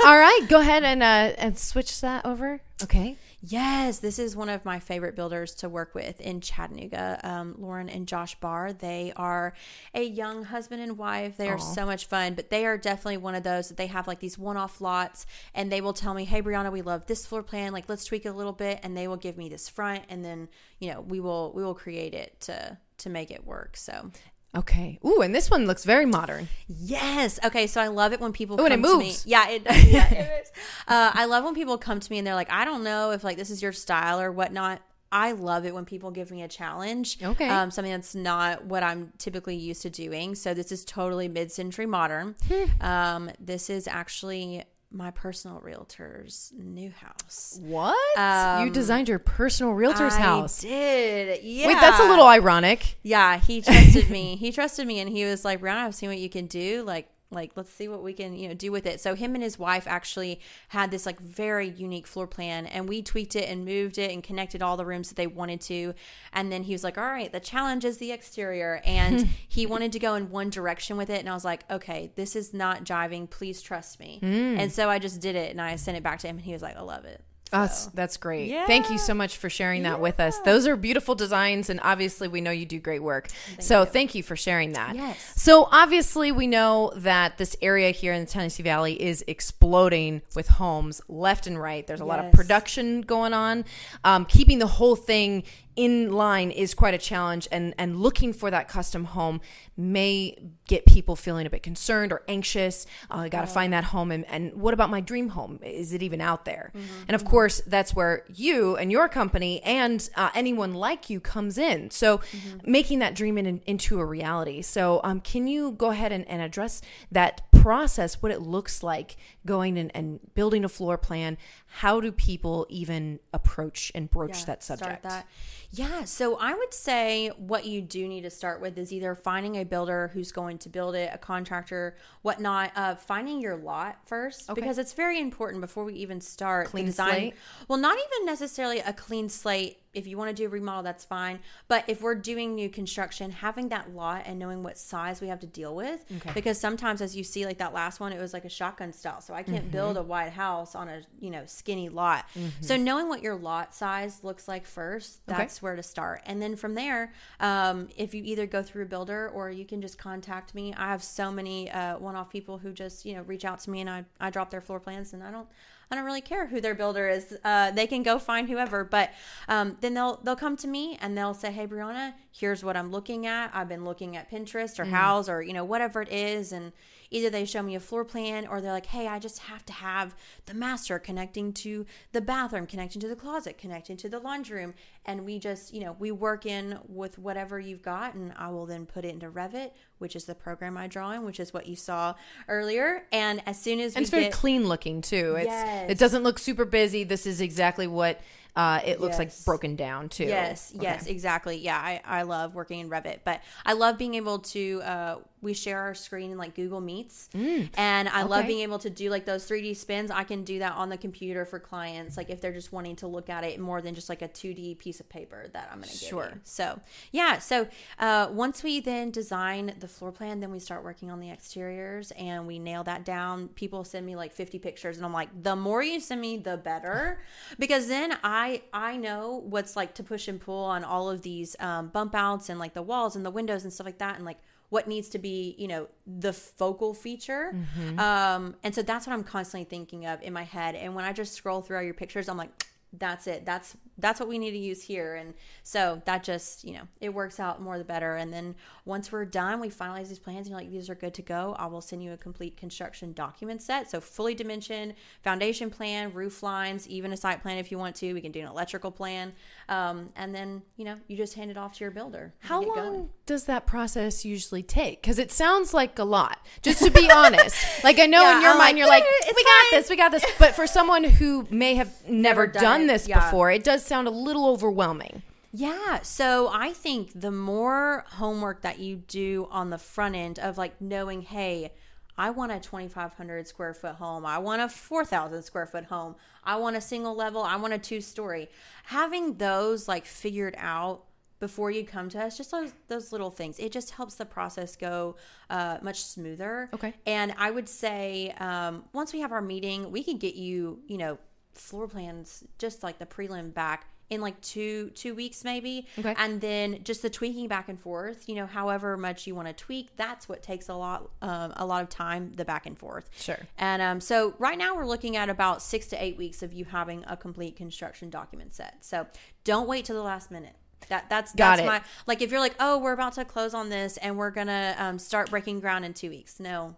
All 0.06 0.18
right, 0.18 0.46
go 0.48 0.60
ahead 0.60 0.84
and 0.84 1.02
uh, 1.02 1.34
and 1.38 1.58
switch 1.58 2.00
that 2.00 2.26
over. 2.26 2.60
Okay. 2.82 3.16
Yes, 3.40 4.00
this 4.00 4.18
is 4.18 4.34
one 4.34 4.48
of 4.48 4.64
my 4.64 4.80
favorite 4.80 5.14
builders 5.14 5.54
to 5.56 5.68
work 5.68 5.94
with 5.94 6.20
in 6.20 6.40
Chattanooga. 6.40 7.20
Um, 7.22 7.54
Lauren 7.56 7.88
and 7.88 8.08
Josh 8.08 8.34
Barr. 8.40 8.72
They 8.72 9.12
are 9.14 9.54
a 9.94 10.02
young 10.02 10.42
husband 10.42 10.82
and 10.82 10.98
wife. 10.98 11.36
They 11.36 11.48
are 11.48 11.54
Aw. 11.54 11.74
so 11.74 11.86
much 11.86 12.06
fun, 12.06 12.34
but 12.34 12.50
they 12.50 12.66
are 12.66 12.76
definitely 12.76 13.18
one 13.18 13.36
of 13.36 13.44
those 13.44 13.68
that 13.68 13.76
they 13.76 13.86
have 13.86 14.08
like 14.08 14.18
these 14.18 14.36
one-off 14.36 14.80
lots, 14.80 15.24
and 15.54 15.70
they 15.70 15.80
will 15.80 15.92
tell 15.92 16.14
me, 16.14 16.24
"Hey, 16.24 16.42
Brianna, 16.42 16.72
we 16.72 16.82
love 16.82 17.06
this 17.06 17.26
floor 17.26 17.44
plan. 17.44 17.72
Like, 17.72 17.88
let's 17.88 18.04
tweak 18.04 18.26
it 18.26 18.30
a 18.30 18.32
little 18.32 18.52
bit," 18.52 18.80
and 18.82 18.96
they 18.96 19.06
will 19.06 19.16
give 19.16 19.36
me 19.36 19.48
this 19.48 19.68
front, 19.68 20.02
and 20.08 20.24
then 20.24 20.48
you 20.80 20.92
know 20.92 21.00
we 21.00 21.20
will 21.20 21.52
we 21.54 21.62
will 21.62 21.74
create 21.74 22.14
it 22.14 22.40
to 22.42 22.76
to 22.98 23.08
make 23.08 23.30
it 23.30 23.46
work. 23.46 23.76
So 23.76 24.10
Okay. 24.58 24.98
Ooh, 25.06 25.20
and 25.20 25.34
this 25.34 25.50
one 25.50 25.66
looks 25.66 25.84
very 25.84 26.06
modern. 26.06 26.48
Yes. 26.66 27.38
Okay. 27.44 27.66
So 27.66 27.80
I 27.80 27.88
love 27.88 28.12
it 28.12 28.20
when 28.20 28.32
people 28.32 28.56
Ooh, 28.56 28.64
come 28.64 28.72
and 28.72 28.84
it 28.84 28.88
to 28.88 28.94
moves. 28.94 29.24
me. 29.26 29.30
Yeah, 29.30 29.48
it 29.48 29.64
does. 29.64 29.84
Yeah, 29.84 30.12
it. 30.12 30.50
Uh, 30.88 31.10
I 31.12 31.26
love 31.26 31.44
when 31.44 31.54
people 31.54 31.76
come 31.76 32.00
to 32.00 32.10
me 32.10 32.16
and 32.16 32.26
they're 32.26 32.34
like, 32.34 32.50
I 32.50 32.64
don't 32.64 32.82
know 32.82 33.10
if 33.12 33.22
like 33.22 33.36
this 33.36 33.50
is 33.50 33.60
your 33.62 33.72
style 33.72 34.20
or 34.20 34.32
whatnot. 34.32 34.80
I 35.12 35.32
love 35.32 35.64
it 35.66 35.74
when 35.74 35.84
people 35.84 36.10
give 36.10 36.30
me 36.30 36.42
a 36.42 36.48
challenge. 36.48 37.18
Okay. 37.22 37.48
Um, 37.48 37.70
something 37.70 37.92
that's 37.92 38.14
not 38.14 38.64
what 38.64 38.82
I'm 38.82 39.12
typically 39.18 39.56
used 39.56 39.82
to 39.82 39.90
doing. 39.90 40.34
So 40.34 40.54
this 40.54 40.72
is 40.72 40.84
totally 40.84 41.28
mid-century 41.28 41.86
modern. 41.86 42.36
Hmm. 42.48 42.86
um, 42.86 43.30
this 43.38 43.70
is 43.70 43.86
actually 43.86 44.64
my 44.90 45.10
personal 45.10 45.60
realtor's 45.60 46.52
new 46.56 46.90
house. 46.90 47.58
What? 47.62 47.96
you 48.16 48.22
Um, 48.22 48.72
designed 48.72 49.08
your 49.08 49.18
personal 49.18 49.72
realtor's 49.72 50.14
I 50.14 50.20
house. 50.20 50.60
did. 50.60 51.42
Yeah. 51.44 51.66
Wait, 51.66 51.74
that's 51.80 52.00
a 52.00 52.08
little 52.08 52.26
ironic. 52.26 52.96
Yeah, 53.02 53.38
he 53.38 53.60
trusted 53.60 54.08
me. 54.10 54.36
He 54.36 54.50
trusted 54.50 54.86
me, 54.86 55.00
and 55.00 55.10
he 55.10 55.24
was 55.26 55.44
like, 55.44 55.60
"Brianna, 55.60 55.84
I've 55.84 55.94
seen 55.94 56.08
what 56.08 56.18
you 56.18 56.30
can 56.30 56.46
do. 56.46 56.82
Like, 56.86 57.08
like 57.30 57.52
let's 57.56 57.72
see 57.72 57.88
what 57.88 58.02
we 58.02 58.12
can, 58.12 58.34
you 58.34 58.48
know, 58.48 58.54
do 58.54 58.72
with 58.72 58.86
it." 58.86 59.00
So 59.00 59.14
him 59.14 59.34
and 59.34 59.42
his 59.42 59.58
wife 59.58 59.86
actually 59.86 60.40
had 60.68 60.90
this 60.90 61.06
like 61.06 61.20
very 61.20 61.68
unique 61.68 62.06
floor 62.06 62.26
plan, 62.26 62.66
and 62.66 62.88
we 62.88 63.02
tweaked 63.02 63.36
it 63.36 63.48
and 63.48 63.64
moved 63.64 63.98
it 63.98 64.10
and 64.10 64.22
connected 64.22 64.62
all 64.62 64.76
the 64.76 64.86
rooms 64.86 65.08
that 65.08 65.16
they 65.16 65.26
wanted 65.26 65.60
to. 65.62 65.94
And 66.32 66.50
then 66.50 66.64
he 66.64 66.72
was 66.72 66.84
like, 66.84 66.98
"All 66.98 67.04
right, 67.04 67.32
the 67.32 67.40
challenge 67.40 67.84
is 67.84 67.98
the 67.98 68.12
exterior," 68.12 68.80
and 68.84 69.28
he 69.48 69.66
wanted 69.66 69.92
to 69.92 69.98
go 69.98 70.14
in 70.14 70.30
one 70.30 70.50
direction 70.50 70.96
with 70.96 71.10
it, 71.10 71.20
and 71.20 71.28
I 71.28 71.34
was 71.34 71.44
like, 71.44 71.64
"Okay, 71.70 72.12
this 72.16 72.36
is 72.36 72.54
not 72.54 72.84
jiving. 72.84 73.28
Please 73.28 73.62
trust 73.62 74.00
me." 74.00 74.20
Mm. 74.22 74.58
And 74.58 74.72
so 74.72 74.88
I 74.88 74.98
just 74.98 75.20
did 75.20 75.36
it, 75.36 75.50
and 75.50 75.60
I 75.60 75.76
sent 75.76 75.96
it 75.96 76.02
back 76.02 76.18
to 76.20 76.28
him, 76.28 76.36
and 76.36 76.44
he 76.44 76.52
was 76.52 76.62
like, 76.62 76.76
"I 76.76 76.82
love 76.82 77.04
it." 77.04 77.22
That's 77.50 77.84
So- 77.84 77.90
that's 77.94 78.16
great. 78.16 78.50
Thank 78.66 78.90
you 78.90 78.98
so 78.98 79.14
much 79.14 79.36
for 79.36 79.48
sharing 79.48 79.82
that 79.84 80.00
with 80.00 80.20
us. 80.20 80.38
Those 80.44 80.66
are 80.66 80.76
beautiful 80.76 81.14
designs, 81.14 81.70
and 81.70 81.80
obviously 81.82 82.28
we 82.28 82.40
know 82.40 82.50
you 82.50 82.66
do 82.66 82.78
great 82.78 83.02
work. 83.02 83.28
so 83.58 83.84
thank 83.84 84.14
you 84.14 84.22
for 84.22 84.36
sharing 84.36 84.72
that. 84.72 84.94
Yes. 84.96 85.16
So 85.36 85.68
obviously 85.72 86.30
we 86.32 86.46
know 86.46 86.92
that 86.96 87.38
this 87.38 87.56
area 87.62 87.90
here 87.90 88.12
in 88.12 88.24
the 88.24 88.30
Tennessee 88.30 88.62
Valley 88.62 89.00
is 89.00 89.24
exploding 89.26 90.22
with 90.36 90.48
homes 90.48 91.00
left 91.08 91.46
and 91.46 91.60
right. 91.60 91.86
There's 91.86 92.00
a 92.00 92.04
lot 92.04 92.24
of 92.24 92.32
production 92.32 93.00
going 93.02 93.32
on. 93.32 93.64
Um, 94.04 94.24
keeping 94.26 94.58
the 94.58 94.66
whole 94.66 94.94
thing 94.96 95.42
in 95.78 96.10
line 96.10 96.50
is 96.50 96.74
quite 96.74 96.92
a 96.92 96.98
challenge, 96.98 97.46
and 97.52 97.72
and 97.78 98.00
looking 98.00 98.32
for 98.32 98.50
that 98.50 98.66
custom 98.66 99.04
home 99.04 99.40
may 99.76 100.36
get 100.66 100.84
people 100.86 101.14
feeling 101.14 101.46
a 101.46 101.50
bit 101.50 101.62
concerned 101.62 102.10
or 102.10 102.22
anxious. 102.26 102.84
Uh, 103.08 103.18
I 103.18 103.28
got 103.28 103.42
to 103.42 103.46
find 103.46 103.72
that 103.72 103.84
home, 103.84 104.10
and, 104.10 104.26
and 104.26 104.54
what 104.54 104.74
about 104.74 104.90
my 104.90 105.00
dream 105.00 105.28
home? 105.28 105.60
Is 105.62 105.92
it 105.92 106.02
even 106.02 106.20
out 106.20 106.44
there? 106.44 106.72
And 107.06 107.14
of 107.14 107.24
course, 107.24 107.62
that's 107.64 107.94
where 107.94 108.24
you 108.26 108.76
and 108.76 108.90
your 108.90 109.08
company 109.08 109.62
and 109.62 110.06
uh, 110.16 110.30
anyone 110.34 110.74
like 110.74 111.08
you 111.08 111.20
comes 111.20 111.56
in. 111.58 111.92
So, 111.92 112.22
making 112.64 112.98
that 112.98 113.14
dream 113.14 113.38
in, 113.38 113.60
into 113.64 114.00
a 114.00 114.04
reality. 114.04 114.62
So, 114.62 115.00
um, 115.04 115.20
can 115.20 115.46
you 115.46 115.70
go 115.70 115.90
ahead 115.90 116.10
and, 116.10 116.26
and 116.28 116.42
address 116.42 116.82
that 117.12 117.48
process? 117.52 118.20
What 118.20 118.32
it 118.32 118.42
looks 118.42 118.82
like 118.82 119.16
going 119.48 119.76
and, 119.78 119.90
and 119.96 120.20
building 120.34 120.64
a 120.64 120.68
floor 120.68 120.96
plan? 120.96 121.36
How 121.66 122.00
do 122.00 122.12
people 122.12 122.66
even 122.68 123.18
approach 123.32 123.90
and 123.94 124.08
broach 124.08 124.38
Yeah, 124.40 124.44
that 124.46 124.62
subject? 124.62 125.02
that. 125.02 125.26
Yeah, 125.70 126.04
so 126.04 126.36
I 126.38 126.54
would 126.54 126.72
say 126.72 127.28
what 127.36 127.66
you 127.66 127.82
do 127.82 128.08
need 128.08 128.22
to 128.22 128.30
start 128.30 128.60
with 128.62 128.78
is 128.78 128.90
either 128.92 129.14
finding 129.14 129.56
a 129.56 129.64
builder 129.64 130.10
who's 130.14 130.32
going 130.32 130.56
to 130.58 130.68
build 130.70 130.94
it, 130.94 131.10
a 131.12 131.18
contractor, 131.18 131.96
whatnot. 132.22 132.72
Uh, 132.76 132.94
finding 132.94 133.40
your 133.40 133.56
lot 133.56 133.98
first 134.06 134.54
because 134.54 134.78
it's 134.78 134.94
very 134.94 135.20
important 135.20 135.60
before 135.60 135.84
we 135.84 135.92
even 135.94 136.20
start 136.20 136.68
Clean 136.68 136.86
design. 136.86 137.10
slate? 137.12 137.34
Well, 137.68 137.78
not 137.78 137.98
even 137.98 138.26
necessarily 138.26 138.78
a 138.80 138.92
clean 138.94 139.28
slate. 139.28 139.78
If 139.94 140.06
you 140.06 140.16
want 140.16 140.28
to 140.30 140.34
do 140.34 140.46
a 140.46 140.48
remodel, 140.48 140.82
that's 140.84 141.04
fine. 141.04 141.40
But 141.66 141.84
if 141.88 142.00
we're 142.02 142.14
doing 142.14 142.54
new 142.54 142.68
construction, 142.68 143.30
having 143.30 143.68
that 143.70 143.94
lot 143.94 144.22
and 144.26 144.38
knowing 144.38 144.62
what 144.62 144.78
size 144.78 145.20
we 145.20 145.28
have 145.28 145.40
to 145.40 145.46
deal 145.46 145.74
with, 145.74 146.04
Okay. 146.18 146.30
because 146.34 146.60
sometimes, 146.60 147.00
as 147.02 147.16
you 147.16 147.24
see, 147.24 147.44
like 147.46 147.58
that 147.58 147.72
last 147.74 147.98
one, 147.98 148.12
it 148.12 148.20
was 148.20 148.32
like 148.32 148.44
a 148.44 148.50
shotgun 148.50 148.92
style, 148.92 149.20
so 149.20 149.34
I 149.38 149.42
can't 149.42 149.58
Mm-hmm. 149.64 149.70
build 149.70 149.96
a 149.96 150.02
wide 150.02 150.32
house 150.32 150.74
on 150.74 150.88
a 150.88 151.02
you 151.20 151.30
know 151.30 151.42
skinny 151.46 151.88
lot. 151.88 152.26
So 152.60 152.76
knowing 152.76 153.08
what 153.08 153.22
your 153.22 153.34
lot 153.36 153.74
size 153.74 154.22
looks 154.22 154.48
like 154.48 154.66
first, 154.66 155.20
Okay. 155.28 155.36
that's 155.38 155.62
where 155.62 155.76
to 155.76 155.82
start, 155.82 156.22
and 156.26 156.40
then 156.42 156.56
from 156.56 156.74
there, 156.74 157.12
um, 157.40 157.88
if 157.96 158.14
you 158.14 158.22
either 158.24 158.46
go 158.46 158.62
through 158.62 158.82
a 158.82 158.86
builder 158.86 159.28
or 159.34 159.50
you 159.50 159.64
can 159.64 159.80
just 159.80 159.96
contact 159.98 160.54
me. 160.54 160.74
I 160.74 160.88
have 160.88 161.02
so 161.02 161.30
many 161.30 161.70
uh, 161.70 161.98
one-off 161.98 162.30
people 162.30 162.58
who 162.58 162.72
just 162.72 163.04
you 163.06 163.14
know 163.14 163.22
reach 163.22 163.44
out 163.44 163.60
to 163.60 163.70
me, 163.70 163.80
and 163.80 163.88
I 163.90 164.04
I 164.20 164.30
drop 164.30 164.50
their 164.50 164.60
floor 164.60 164.80
plans, 164.80 165.12
and 165.12 165.22
I 165.22 165.30
don't. 165.30 165.48
I 165.90 165.94
don't 165.96 166.04
really 166.04 166.20
care 166.20 166.46
who 166.46 166.60
their 166.60 166.74
builder 166.74 167.08
is. 167.08 167.34
Uh, 167.42 167.70
they 167.70 167.86
can 167.86 168.02
go 168.02 168.18
find 168.18 168.46
whoever, 168.46 168.84
but 168.84 169.08
um, 169.48 169.78
then 169.80 169.94
they'll 169.94 170.16
they'll 170.22 170.36
come 170.36 170.54
to 170.58 170.68
me 170.68 170.98
and 171.00 171.16
they'll 171.16 171.32
say, 171.32 171.50
"Hey, 171.50 171.66
Brianna, 171.66 172.12
here's 172.38 172.62
what 172.62 172.76
I'm 172.76 172.90
looking 172.90 173.26
at. 173.26 173.50
I've 173.52 173.68
been 173.68 173.84
looking 173.84 174.16
at 174.16 174.30
Pinterest 174.30 174.78
or 174.78 174.84
mm. 174.84 174.92
Houzz 174.92 175.28
or, 175.28 175.42
you 175.42 175.52
know, 175.52 175.64
whatever 175.64 176.02
it 176.02 176.10
is. 176.10 176.52
And 176.52 176.72
either 177.10 177.30
they 177.30 177.44
show 177.44 177.62
me 177.62 177.74
a 177.74 177.80
floor 177.80 178.04
plan 178.04 178.46
or 178.46 178.60
they're 178.60 178.72
like, 178.72 178.86
hey, 178.86 179.08
I 179.08 179.18
just 179.18 179.40
have 179.40 179.64
to 179.66 179.72
have 179.72 180.14
the 180.46 180.54
master 180.54 180.98
connecting 180.98 181.52
to 181.54 181.84
the 182.12 182.20
bathroom, 182.20 182.66
connecting 182.66 183.00
to 183.00 183.08
the 183.08 183.16
closet, 183.16 183.58
connecting 183.58 183.96
to 183.98 184.08
the 184.08 184.20
laundry 184.20 184.60
room. 184.60 184.74
And 185.04 185.24
we 185.24 185.38
just, 185.38 185.74
you 185.74 185.80
know, 185.80 185.96
we 185.98 186.12
work 186.12 186.46
in 186.46 186.78
with 186.86 187.18
whatever 187.18 187.58
you've 187.58 187.82
got. 187.82 188.14
And 188.14 188.32
I 188.36 188.48
will 188.50 188.66
then 188.66 188.86
put 188.86 189.04
it 189.04 189.08
into 189.08 189.30
Revit, 189.30 189.72
which 189.98 190.14
is 190.14 190.24
the 190.26 190.34
program 190.34 190.76
I 190.76 190.86
draw 190.86 191.12
in, 191.12 191.24
which 191.24 191.40
is 191.40 191.52
what 191.52 191.66
you 191.66 191.76
saw 191.76 192.14
earlier. 192.46 193.04
And 193.10 193.42
as 193.46 193.60
soon 193.60 193.80
as 193.80 193.94
And 193.94 194.00
we 194.00 194.02
it's 194.02 194.10
very 194.10 194.24
get, 194.24 194.32
clean 194.32 194.68
looking 194.68 195.02
too. 195.02 195.34
It's 195.36 195.46
Yes. 195.46 195.90
it 195.90 195.98
doesn't 195.98 196.22
look 196.22 196.38
super 196.38 196.64
busy. 196.64 197.04
This 197.04 197.26
is 197.26 197.40
exactly 197.40 197.86
what 197.86 198.20
uh, 198.58 198.80
it 198.84 199.00
looks 199.00 199.20
like 199.20 199.30
broken 199.44 199.76
down 199.76 200.08
too. 200.08 200.24
Yes, 200.24 200.72
Okay. 200.74 200.82
yes, 200.82 201.06
exactly. 201.06 201.58
Yeah, 201.58 201.78
I, 201.78 202.00
I 202.04 202.22
love 202.22 202.56
working 202.56 202.80
in 202.80 202.90
Revit, 202.90 203.20
but 203.24 203.40
I 203.64 203.74
love 203.74 203.98
being 203.98 204.16
able 204.16 204.40
to. 204.40 204.82
Uh, 204.82 205.16
we 205.40 205.54
share 205.54 205.80
our 205.80 205.94
screen 205.94 206.30
in 206.32 206.38
like 206.38 206.54
Google 206.54 206.80
Meets, 206.80 207.28
and 207.34 208.08
I 208.08 208.22
love 208.22 208.46
being 208.46 208.60
able 208.60 208.78
to 208.80 208.90
do 208.90 209.10
like 209.10 209.24
those 209.24 209.48
3D 209.48 209.76
spins. 209.76 210.10
I 210.10 210.24
can 210.24 210.44
do 210.44 210.58
that 210.60 210.72
on 210.72 210.88
the 210.88 210.96
computer 210.96 211.44
for 211.44 211.58
clients, 211.58 212.16
like 212.16 212.30
if 212.30 212.40
they're 212.40 212.52
just 212.52 212.72
wanting 212.72 212.96
to 212.96 213.06
look 213.06 213.28
at 213.30 213.44
it 213.44 213.60
more 213.60 213.80
than 213.80 213.94
just 213.94 214.08
like 214.08 214.22
a 214.22 214.28
2D 214.28 214.78
piece 214.78 215.00
of 215.00 215.08
paper 215.08 215.46
that 215.52 215.68
I'm 215.70 215.78
going 215.78 215.88
to 215.92 215.98
give 215.98 216.08
Sure. 216.08 216.30
you. 216.34 216.40
So 216.44 216.80
yeah, 217.12 217.38
so 217.38 217.68
uh, 217.98 218.28
once 218.32 218.62
we 218.62 218.80
then 218.80 219.10
design 219.10 219.74
the 219.78 219.88
floor 219.88 220.10
plan, 220.12 220.40
then 220.40 220.50
we 220.50 220.58
start 220.58 220.82
working 220.84 221.10
on 221.10 221.20
the 221.20 221.30
exteriors 221.30 222.10
and 222.12 222.46
we 222.46 222.58
nail 222.58 222.82
that 222.84 223.04
down. 223.04 223.48
People 223.48 223.84
send 223.84 224.04
me 224.06 224.16
like 224.16 224.32
50 224.32 224.58
pictures, 224.58 224.96
and 224.96 225.06
I'm 225.06 225.12
like, 225.12 225.28
the 225.42 225.54
more 225.56 225.82
you 225.82 226.00
send 226.00 226.20
me, 226.20 226.36
the 226.38 226.56
better, 226.56 227.20
because 227.58 227.88
then 227.88 228.16
I 228.24 228.62
I 228.72 228.96
know 228.96 229.42
what's 229.46 229.76
like 229.76 229.94
to 229.94 230.02
push 230.02 230.28
and 230.28 230.40
pull 230.40 230.64
on 230.64 230.84
all 230.84 231.10
of 231.10 231.22
these 231.22 231.54
um, 231.60 231.88
bump 231.88 232.14
outs 232.14 232.48
and 232.48 232.58
like 232.58 232.74
the 232.74 232.82
walls 232.82 233.16
and 233.16 233.24
the 233.24 233.30
windows 233.30 233.64
and 233.64 233.72
stuff 233.72 233.84
like 233.86 233.98
that, 233.98 234.16
and 234.16 234.24
like 234.24 234.38
what 234.70 234.86
needs 234.86 235.08
to 235.10 235.18
be 235.18 235.54
you 235.58 235.68
know 235.68 235.88
the 236.06 236.32
focal 236.32 236.94
feature. 236.94 237.54
Um 237.98 238.56
and 238.62 238.74
so 238.74 238.82
that's 238.82 239.06
what 239.06 239.12
i'm 239.14 239.24
constantly 239.24 239.64
thinking 239.64 240.06
of 240.06 240.20
in 240.22 240.32
my 240.32 240.44
head. 240.44 240.74
And 240.74 240.94
when 240.94 241.04
i 241.04 241.12
just 241.12 241.32
scroll 241.34 241.62
through 241.62 241.76
all 241.78 241.82
your 241.82 241.94
pictures 241.94 242.28
i'm 242.28 242.36
like 242.36 242.50
that's 242.92 243.26
it. 243.26 243.44
That's 243.44 243.76
that's 244.00 244.20
what 244.20 244.28
we 244.28 244.38
need 244.38 244.52
to 244.52 244.58
use 244.58 244.80
here. 244.80 245.16
And 245.16 245.34
so 245.64 246.00
that 246.06 246.22
just 246.22 246.64
you 246.64 246.72
know 246.74 246.82
it 247.00 247.10
works 247.10 247.38
out 247.38 247.60
more 247.60 247.76
the 247.76 247.84
better. 247.84 248.16
And 248.16 248.32
then 248.32 248.54
once 248.84 249.12
we're 249.12 249.26
done 249.26 249.60
we 249.60 249.68
finalize 249.68 250.08
these 250.08 250.18
plans 250.18 250.46
and 250.46 250.50
you're 250.50 250.58
like 250.58 250.70
these 250.70 250.88
are 250.88 250.94
good 250.94 251.12
to 251.14 251.22
go. 251.22 251.54
I 251.58 251.66
will 251.66 251.80
send 251.80 252.02
you 252.02 252.12
a 252.12 252.16
complete 252.16 252.56
construction 252.56 253.12
document 253.12 253.60
set. 253.60 253.90
So 253.90 254.00
fully 254.00 254.34
dimensioned 254.34 254.94
foundation 255.22 255.68
plan 255.68 256.14
roof 256.14 256.42
lines 256.42 256.88
even 256.88 257.12
a 257.12 257.16
site 257.16 257.42
plan 257.42 257.58
if 257.58 257.70
you 257.70 257.78
want 257.78 257.96
to. 257.96 258.14
We 258.14 258.20
can 258.20 258.32
do 258.32 258.40
an 258.40 258.46
electrical 258.46 258.90
plan. 258.90 259.34
Um, 259.68 260.10
and 260.16 260.34
then 260.34 260.62
you 260.76 260.84
know 260.84 260.96
you 261.08 261.16
just 261.16 261.34
hand 261.34 261.50
it 261.50 261.58
off 261.58 261.74
to 261.74 261.84
your 261.84 261.90
builder. 261.90 262.32
How 262.40 262.62
long 262.62 262.74
going. 262.74 263.08
does 263.26 263.44
that 263.44 263.66
process 263.66 264.24
usually 264.24 264.62
take? 264.62 265.02
Because 265.02 265.18
it 265.18 265.30
sounds 265.30 265.74
like 265.74 265.98
a 265.98 266.04
lot. 266.04 266.38
Just 266.62 266.82
to 266.84 266.90
be 266.90 267.10
honest, 267.14 267.84
like 267.84 267.98
I 267.98 268.06
know 268.06 268.22
Yeah, 268.22 268.36
in 268.36 268.42
your 268.42 268.52
I'm 268.52 268.58
mind 268.58 268.70
like, 268.70 268.78
you're 268.78 268.88
like, 268.88 269.02
"Eh, 269.02 269.32
we 269.36 269.44
got 269.44 269.64
this, 269.72 269.90
we 269.90 269.96
got 269.96 270.12
this. 270.12 270.24
But 270.38 270.54
for 270.54 270.66
someone 270.66 271.04
who 271.04 271.46
may 271.50 271.74
have 271.74 271.92
never, 272.08 272.46
done 272.46 272.77
done, 272.77 272.77
it, 272.82 272.86
this 272.88 273.08
yeah. 273.08 273.24
before, 273.24 273.50
it 273.50 273.64
does 273.64 273.84
sound 273.84 274.08
a 274.08 274.10
little 274.10 274.46
overwhelming. 274.46 275.22
Yeah. 275.52 276.00
So 276.02 276.50
I 276.52 276.72
think 276.72 277.18
the 277.18 277.30
more 277.30 278.04
homework 278.10 278.62
that 278.62 278.78
you 278.78 278.96
do 278.96 279.48
on 279.50 279.70
the 279.70 279.78
front 279.78 280.14
end 280.14 280.38
of 280.38 280.58
like 280.58 280.80
knowing, 280.80 281.22
hey, 281.22 281.72
I 282.18 282.30
want 282.30 282.50
a 282.52 282.58
2,500 282.58 283.46
square 283.46 283.72
foot 283.72 283.94
home. 283.94 284.26
I 284.26 284.38
want 284.38 284.60
a 284.60 284.68
4,000 284.68 285.42
square 285.42 285.66
foot 285.66 285.84
home. 285.84 286.16
I 286.44 286.56
want 286.56 286.76
a 286.76 286.80
single 286.80 287.14
level. 287.14 287.42
I 287.42 287.56
want 287.56 287.72
a 287.72 287.78
two 287.78 288.00
story. 288.00 288.48
Having 288.84 289.34
those 289.34 289.86
like 289.86 290.04
figured 290.04 290.56
out 290.58 291.04
before 291.38 291.70
you 291.70 291.84
come 291.84 292.08
to 292.08 292.20
us, 292.20 292.36
just 292.36 292.50
those, 292.50 292.72
those 292.88 293.12
little 293.12 293.30
things, 293.30 293.60
it 293.60 293.70
just 293.70 293.92
helps 293.92 294.16
the 294.16 294.26
process 294.26 294.74
go 294.74 295.14
uh, 295.48 295.78
much 295.82 296.02
smoother. 296.02 296.68
Okay. 296.74 296.92
And 297.06 297.32
I 297.38 297.52
would 297.52 297.68
say 297.68 298.34
um, 298.38 298.84
once 298.92 299.12
we 299.12 299.20
have 299.20 299.30
our 299.30 299.40
meeting, 299.40 299.92
we 299.92 300.02
can 300.02 300.18
get 300.18 300.34
you, 300.34 300.80
you 300.88 300.98
know, 300.98 301.18
floor 301.58 301.88
plans, 301.88 302.44
just 302.58 302.82
like 302.82 302.98
the 302.98 303.06
prelim 303.06 303.52
back 303.52 303.86
in 304.10 304.20
like 304.20 304.40
two 304.40 304.90
two 304.90 305.14
weeks 305.14 305.44
maybe. 305.44 305.86
Okay. 305.98 306.14
and 306.16 306.40
then 306.40 306.82
just 306.82 307.02
the 307.02 307.10
tweaking 307.10 307.48
back 307.48 307.68
and 307.68 307.78
forth 307.78 308.28
you 308.28 308.34
know 308.34 308.46
however 308.46 308.96
much 308.96 309.26
you 309.26 309.34
want 309.34 309.48
to 309.48 309.52
tweak 309.52 309.94
that's 309.96 310.28
what 310.28 310.42
takes 310.42 310.68
a 310.68 310.74
lot 310.74 311.10
um, 311.22 311.52
a 311.56 311.66
lot 311.66 311.82
of 311.82 311.88
time 311.88 312.32
the 312.34 312.44
back 312.44 312.66
and 312.66 312.78
forth. 312.78 313.10
Sure. 313.18 313.38
and 313.58 313.82
um, 313.82 314.00
so 314.00 314.34
right 314.38 314.56
now 314.56 314.74
we're 314.74 314.86
looking 314.86 315.16
at 315.16 315.28
about 315.28 315.62
six 315.62 315.86
to 315.88 316.02
eight 316.02 316.16
weeks 316.16 316.42
of 316.42 316.52
you 316.52 316.64
having 316.64 317.04
a 317.06 317.16
complete 317.16 317.56
construction 317.56 318.10
document 318.10 318.54
set. 318.54 318.84
So 318.84 319.06
don't 319.44 319.68
wait 319.68 319.84
till 319.84 319.96
the 319.96 320.02
last 320.02 320.30
minute. 320.30 320.54
That 320.88 321.10
that's 321.10 321.34
Got 321.34 321.56
that's 321.56 321.62
it. 321.62 321.66
my 321.66 321.82
like 322.06 322.22
if 322.22 322.30
you're 322.30 322.40
like 322.40 322.54
oh 322.60 322.78
we're 322.78 322.92
about 322.92 323.14
to 323.14 323.24
close 323.24 323.52
on 323.52 323.68
this 323.68 323.96
and 323.98 324.16
we're 324.16 324.30
gonna 324.30 324.74
um, 324.78 324.98
start 324.98 325.28
breaking 325.28 325.60
ground 325.60 325.84
in 325.84 325.92
two 325.92 326.08
weeks. 326.08 326.40
No. 326.40 326.76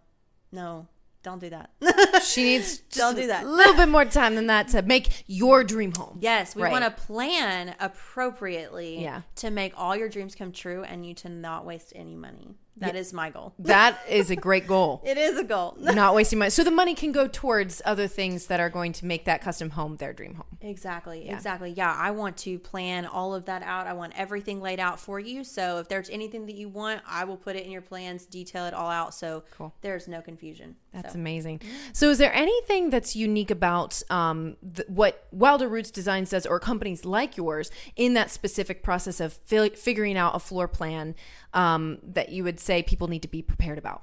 No 0.52 0.88
don't 1.22 1.38
do 1.40 1.50
that 1.50 1.70
She 2.24 2.44
needs 2.44 2.78
just 2.88 2.94
Don't 2.98 3.14
do 3.14 3.26
that. 3.26 3.44
a 3.44 3.48
little 3.48 3.74
bit 3.74 3.88
more 3.88 4.04
time 4.04 4.34
than 4.36 4.46
that 4.46 4.68
to 4.68 4.82
make 4.82 5.24
your 5.26 5.64
dream 5.64 5.92
home. 5.96 6.18
Yes, 6.20 6.56
we 6.56 6.62
Right. 6.62 6.72
want 6.72 6.84
to 6.84 6.90
plan 6.90 7.74
appropriately 7.78 9.02
Yeah. 9.02 9.22
to 9.36 9.50
make 9.50 9.72
all 9.76 9.94
your 9.96 10.08
dreams 10.08 10.34
come 10.34 10.52
true 10.52 10.82
and 10.82 11.06
you 11.06 11.14
to 11.16 11.28
not 11.28 11.64
waste 11.64 11.92
any 11.94 12.16
money. 12.16 12.56
That 12.80 12.96
is 12.96 13.12
my 13.12 13.30
goal. 13.30 13.54
That 13.58 13.98
is 14.08 14.30
a 14.30 14.36
great 14.36 14.66
goal. 14.66 15.02
It 15.04 15.16
is 15.18 15.38
a 15.38 15.44
goal. 15.44 15.76
Not 15.80 16.14
wasting 16.14 16.38
money. 16.40 16.50
So 16.50 16.64
the 16.64 16.70
money 16.70 16.94
can 16.94 17.12
go 17.12 17.28
towards 17.28 17.80
other 17.84 18.08
things 18.08 18.46
that 18.46 18.58
are 18.58 18.70
going 18.70 18.92
to 18.94 19.06
make 19.06 19.26
that 19.26 19.40
custom 19.42 19.70
home 19.70 19.96
their 19.96 20.12
dream 20.12 20.34
home. 20.34 20.46
Exactly. 20.60 21.28
Exactly. 21.28 21.70
Yeah, 21.70 21.94
I 21.96 22.10
want 22.10 22.36
to 22.38 22.58
plan 22.58 23.06
all 23.06 23.34
of 23.34 23.44
that 23.46 23.62
out. 23.62 23.86
I 23.86 23.92
want 23.92 24.12
everything 24.16 24.60
laid 24.60 24.80
out 24.80 24.98
for 24.98 25.20
you. 25.20 25.44
So 25.44 25.78
if 25.78 25.88
there's 25.88 26.10
anything 26.10 26.46
that 26.46 26.54
you 26.56 26.68
want, 26.68 27.02
I 27.06 27.24
will 27.24 27.36
put 27.36 27.54
it 27.56 27.64
in 27.64 27.70
your 27.70 27.82
plans, 27.82 28.26
detail 28.26 28.66
it 28.66 28.74
all 28.74 28.90
out 28.90 29.14
so 29.14 29.44
Cool. 29.56 29.72
there's 29.82 30.08
no 30.08 30.20
confusion. 30.20 30.76
That's 30.92 31.12
So- 31.12 31.18
amazing. 31.20 31.60
So, 31.92 32.10
is 32.10 32.18
there 32.18 32.34
anything 32.34 32.90
that's 32.90 33.14
unique 33.14 33.50
about 33.50 34.02
um, 34.10 34.56
th- 34.74 34.88
what 34.88 35.26
Wilder 35.30 35.68
Roots 35.68 35.90
Designs 35.92 36.30
does, 36.30 36.46
or 36.46 36.58
companies 36.58 37.04
like 37.04 37.36
yours, 37.36 37.70
in 37.94 38.14
that 38.14 38.30
specific 38.30 38.82
process 38.82 39.20
of 39.20 39.34
fi- 39.44 39.68
figuring 39.70 40.16
out 40.16 40.34
a 40.34 40.40
floor 40.40 40.66
plan 40.66 41.14
um, 41.54 41.98
that 42.02 42.30
you 42.30 42.44
would 42.44 42.60
say 42.60 42.82
people 42.82 43.08
need 43.08 43.22
to 43.22 43.28
be 43.28 43.42
prepared 43.42 43.78
about? 43.78 44.02